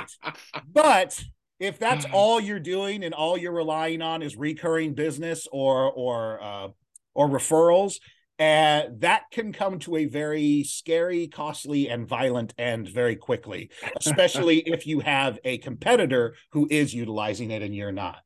But 0.72 1.20
if 1.58 1.80
that's 1.80 2.06
all 2.12 2.40
you're 2.40 2.60
doing 2.60 3.02
and 3.02 3.12
all 3.12 3.36
you're 3.36 3.52
relying 3.52 4.00
on 4.00 4.22
is 4.22 4.36
recurring 4.36 4.94
business 4.94 5.48
or 5.50 5.90
or 5.90 6.40
uh, 6.40 6.68
or 7.14 7.28
referrals, 7.28 7.96
and 8.38 8.86
uh, 8.86 8.90
that 8.98 9.22
can 9.32 9.52
come 9.52 9.80
to 9.80 9.96
a 9.96 10.04
very 10.04 10.62
scary, 10.62 11.26
costly, 11.26 11.88
and 11.88 12.06
violent 12.06 12.54
end 12.56 12.88
very 12.88 13.16
quickly, 13.16 13.70
especially 13.98 14.58
if 14.66 14.86
you 14.86 15.00
have 15.00 15.40
a 15.42 15.58
competitor 15.58 16.36
who 16.52 16.68
is 16.70 16.94
utilizing 16.94 17.50
it 17.50 17.62
and 17.62 17.74
you're 17.74 17.90
not. 17.90 18.18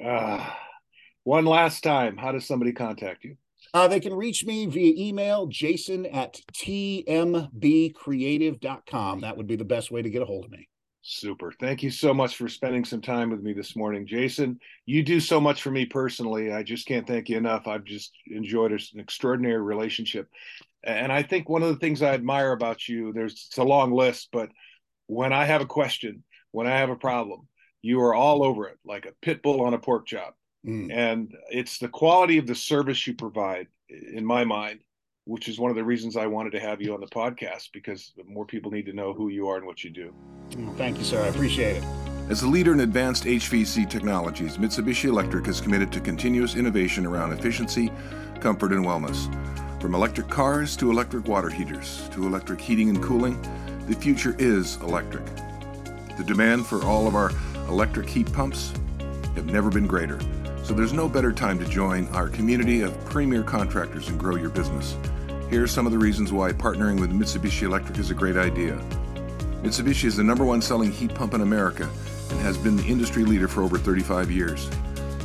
Uh, 0.00 0.48
one 1.24 1.46
last 1.46 1.82
time, 1.82 2.16
how 2.16 2.30
does 2.30 2.46
somebody 2.46 2.72
contact 2.72 3.24
you? 3.24 3.36
Uh, 3.72 3.88
they 3.88 4.00
can 4.00 4.12
reach 4.14 4.44
me 4.44 4.66
via 4.66 4.92
email, 4.96 5.46
jason 5.46 6.04
at 6.06 6.40
tmbcreative.com. 6.52 9.20
That 9.20 9.36
would 9.36 9.46
be 9.46 9.56
the 9.56 9.64
best 9.64 9.90
way 9.90 10.02
to 10.02 10.10
get 10.10 10.22
a 10.22 10.26
hold 10.26 10.44
of 10.44 10.50
me. 10.50 10.68
Super. 11.06 11.52
Thank 11.60 11.82
you 11.82 11.90
so 11.90 12.14
much 12.14 12.36
for 12.36 12.48
spending 12.48 12.82
some 12.82 13.02
time 13.02 13.28
with 13.28 13.42
me 13.42 13.52
this 13.52 13.76
morning. 13.76 14.06
Jason, 14.06 14.58
you 14.86 15.02
do 15.02 15.20
so 15.20 15.38
much 15.38 15.60
for 15.60 15.70
me 15.70 15.84
personally. 15.84 16.50
I 16.50 16.62
just 16.62 16.86
can't 16.86 17.06
thank 17.06 17.28
you 17.28 17.36
enough. 17.36 17.66
I've 17.66 17.84
just 17.84 18.12
enjoyed 18.26 18.72
an 18.72 19.00
extraordinary 19.00 19.60
relationship. 19.60 20.30
And 20.82 21.12
I 21.12 21.22
think 21.22 21.48
one 21.48 21.62
of 21.62 21.68
the 21.68 21.76
things 21.76 22.00
I 22.00 22.14
admire 22.14 22.52
about 22.52 22.88
you, 22.88 23.12
there's 23.12 23.48
it's 23.48 23.58
a 23.58 23.64
long 23.64 23.92
list, 23.92 24.30
but 24.32 24.48
when 25.06 25.34
I 25.34 25.44
have 25.44 25.60
a 25.60 25.66
question, 25.66 26.24
when 26.52 26.66
I 26.66 26.78
have 26.78 26.88
a 26.88 26.96
problem, 26.96 27.48
you 27.82 28.00
are 28.00 28.14
all 28.14 28.42
over 28.42 28.66
it 28.68 28.78
like 28.86 29.04
a 29.04 29.12
pit 29.20 29.42
bull 29.42 29.60
on 29.60 29.74
a 29.74 29.78
pork 29.78 30.06
chop. 30.06 30.38
Mm. 30.66 30.92
And 30.92 31.34
it's 31.50 31.78
the 31.78 31.88
quality 31.88 32.38
of 32.38 32.46
the 32.46 32.54
service 32.54 33.06
you 33.06 33.14
provide, 33.14 33.68
in 33.88 34.24
my 34.24 34.44
mind, 34.44 34.80
which 35.24 35.48
is 35.48 35.58
one 35.58 35.70
of 35.70 35.76
the 35.76 35.84
reasons 35.84 36.16
I 36.16 36.26
wanted 36.26 36.50
to 36.52 36.60
have 36.60 36.80
you 36.80 36.94
on 36.94 37.00
the 37.00 37.06
podcast 37.06 37.70
because 37.72 38.12
more 38.26 38.44
people 38.44 38.70
need 38.70 38.86
to 38.86 38.92
know 38.92 39.12
who 39.12 39.28
you 39.28 39.48
are 39.48 39.56
and 39.56 39.66
what 39.66 39.84
you 39.84 39.90
do. 39.90 40.14
Thank 40.76 40.98
you, 40.98 41.04
sir. 41.04 41.22
I 41.22 41.28
appreciate 41.28 41.76
it. 41.76 41.84
As 42.30 42.42
a 42.42 42.48
leader 42.48 42.72
in 42.72 42.80
advanced 42.80 43.24
HVAC 43.24 43.88
technologies, 43.90 44.56
Mitsubishi 44.56 45.10
Electric 45.10 45.46
is 45.46 45.60
committed 45.60 45.92
to 45.92 46.00
continuous 46.00 46.54
innovation 46.54 47.04
around 47.04 47.32
efficiency, 47.32 47.92
comfort, 48.40 48.72
and 48.72 48.84
wellness. 48.84 49.30
From 49.80 49.94
electric 49.94 50.28
cars 50.28 50.76
to 50.78 50.90
electric 50.90 51.28
water 51.28 51.50
heaters 51.50 52.08
to 52.12 52.26
electric 52.26 52.58
heating 52.58 52.88
and 52.88 53.02
cooling, 53.02 53.38
the 53.86 53.94
future 53.94 54.34
is 54.38 54.76
electric. 54.76 55.26
The 56.16 56.24
demand 56.26 56.66
for 56.66 56.82
all 56.82 57.06
of 57.06 57.14
our 57.14 57.30
electric 57.68 58.08
heat 58.08 58.32
pumps 58.32 58.72
have 59.34 59.44
never 59.44 59.68
been 59.68 59.86
greater. 59.86 60.18
So 60.64 60.72
there's 60.72 60.94
no 60.94 61.10
better 61.10 61.30
time 61.30 61.58
to 61.58 61.66
join 61.66 62.08
our 62.08 62.26
community 62.26 62.80
of 62.80 62.98
premier 63.04 63.42
contractors 63.42 64.08
and 64.08 64.18
grow 64.18 64.36
your 64.36 64.48
business. 64.48 64.96
Here 65.50 65.62
are 65.62 65.66
some 65.66 65.84
of 65.84 65.92
the 65.92 65.98
reasons 65.98 66.32
why 66.32 66.52
partnering 66.52 66.98
with 66.98 67.12
Mitsubishi 67.12 67.64
Electric 67.64 67.98
is 67.98 68.10
a 68.10 68.14
great 68.14 68.38
idea. 68.38 68.76
Mitsubishi 69.62 70.04
is 70.04 70.16
the 70.16 70.24
number 70.24 70.42
one 70.42 70.62
selling 70.62 70.90
heat 70.90 71.14
pump 71.14 71.34
in 71.34 71.42
America 71.42 71.86
and 72.30 72.40
has 72.40 72.56
been 72.56 72.76
the 72.76 72.86
industry 72.86 73.24
leader 73.24 73.46
for 73.46 73.62
over 73.62 73.76
35 73.76 74.30
years. 74.30 74.70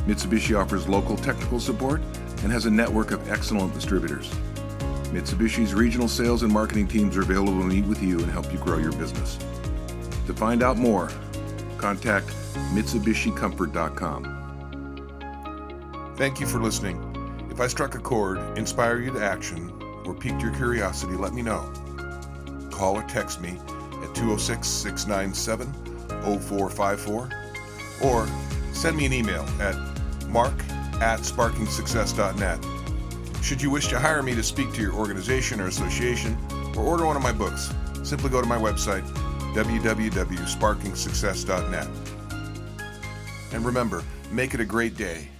Mitsubishi 0.06 0.60
offers 0.60 0.86
local 0.86 1.16
technical 1.16 1.58
support 1.58 2.02
and 2.42 2.52
has 2.52 2.66
a 2.66 2.70
network 2.70 3.10
of 3.10 3.30
excellent 3.30 3.72
distributors. 3.72 4.30
Mitsubishi's 5.10 5.72
regional 5.72 6.06
sales 6.06 6.42
and 6.42 6.52
marketing 6.52 6.86
teams 6.86 7.16
are 7.16 7.22
available 7.22 7.58
to 7.60 7.66
meet 7.66 7.86
with 7.86 8.02
you 8.02 8.18
and 8.18 8.30
help 8.30 8.52
you 8.52 8.58
grow 8.58 8.76
your 8.76 8.92
business. 8.92 9.38
To 10.26 10.34
find 10.34 10.62
out 10.62 10.76
more, 10.76 11.10
contact 11.78 12.28
MitsubishiComfort.com. 12.74 14.39
Thank 16.20 16.38
you 16.38 16.46
for 16.46 16.60
listening. 16.60 17.00
If 17.50 17.60
I 17.62 17.66
struck 17.66 17.94
a 17.94 17.98
chord, 17.98 18.38
inspire 18.58 19.00
you 19.00 19.10
to 19.10 19.24
action, 19.24 19.72
or 20.04 20.12
piqued 20.12 20.42
your 20.42 20.52
curiosity, 20.52 21.14
let 21.14 21.32
me 21.32 21.40
know. 21.40 21.72
Call 22.70 22.96
or 22.96 23.02
text 23.04 23.40
me 23.40 23.58
at 24.02 24.14
206 24.14 24.68
697 24.68 25.72
0454 26.20 27.30
or 28.02 28.28
send 28.74 28.98
me 28.98 29.06
an 29.06 29.14
email 29.14 29.46
at 29.62 29.74
mark 30.28 30.52
at 31.00 31.20
sparkingsuccess.net. 31.20 33.42
Should 33.42 33.62
you 33.62 33.70
wish 33.70 33.88
to 33.88 33.98
hire 33.98 34.22
me 34.22 34.34
to 34.34 34.42
speak 34.42 34.74
to 34.74 34.82
your 34.82 34.92
organization 34.92 35.58
or 35.58 35.68
association 35.68 36.36
or 36.76 36.84
order 36.84 37.06
one 37.06 37.16
of 37.16 37.22
my 37.22 37.32
books, 37.32 37.72
simply 38.02 38.28
go 38.28 38.42
to 38.42 38.46
my 38.46 38.58
website 38.58 39.08
www.sparkingsuccess.net. 39.54 41.88
And 43.54 43.64
remember, 43.64 44.04
make 44.30 44.52
it 44.52 44.60
a 44.60 44.66
great 44.66 44.98
day 44.98 45.30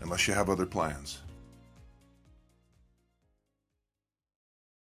unless 0.00 0.26
you 0.26 0.34
have 0.34 0.50
other 0.50 0.66
plans. 0.66 1.20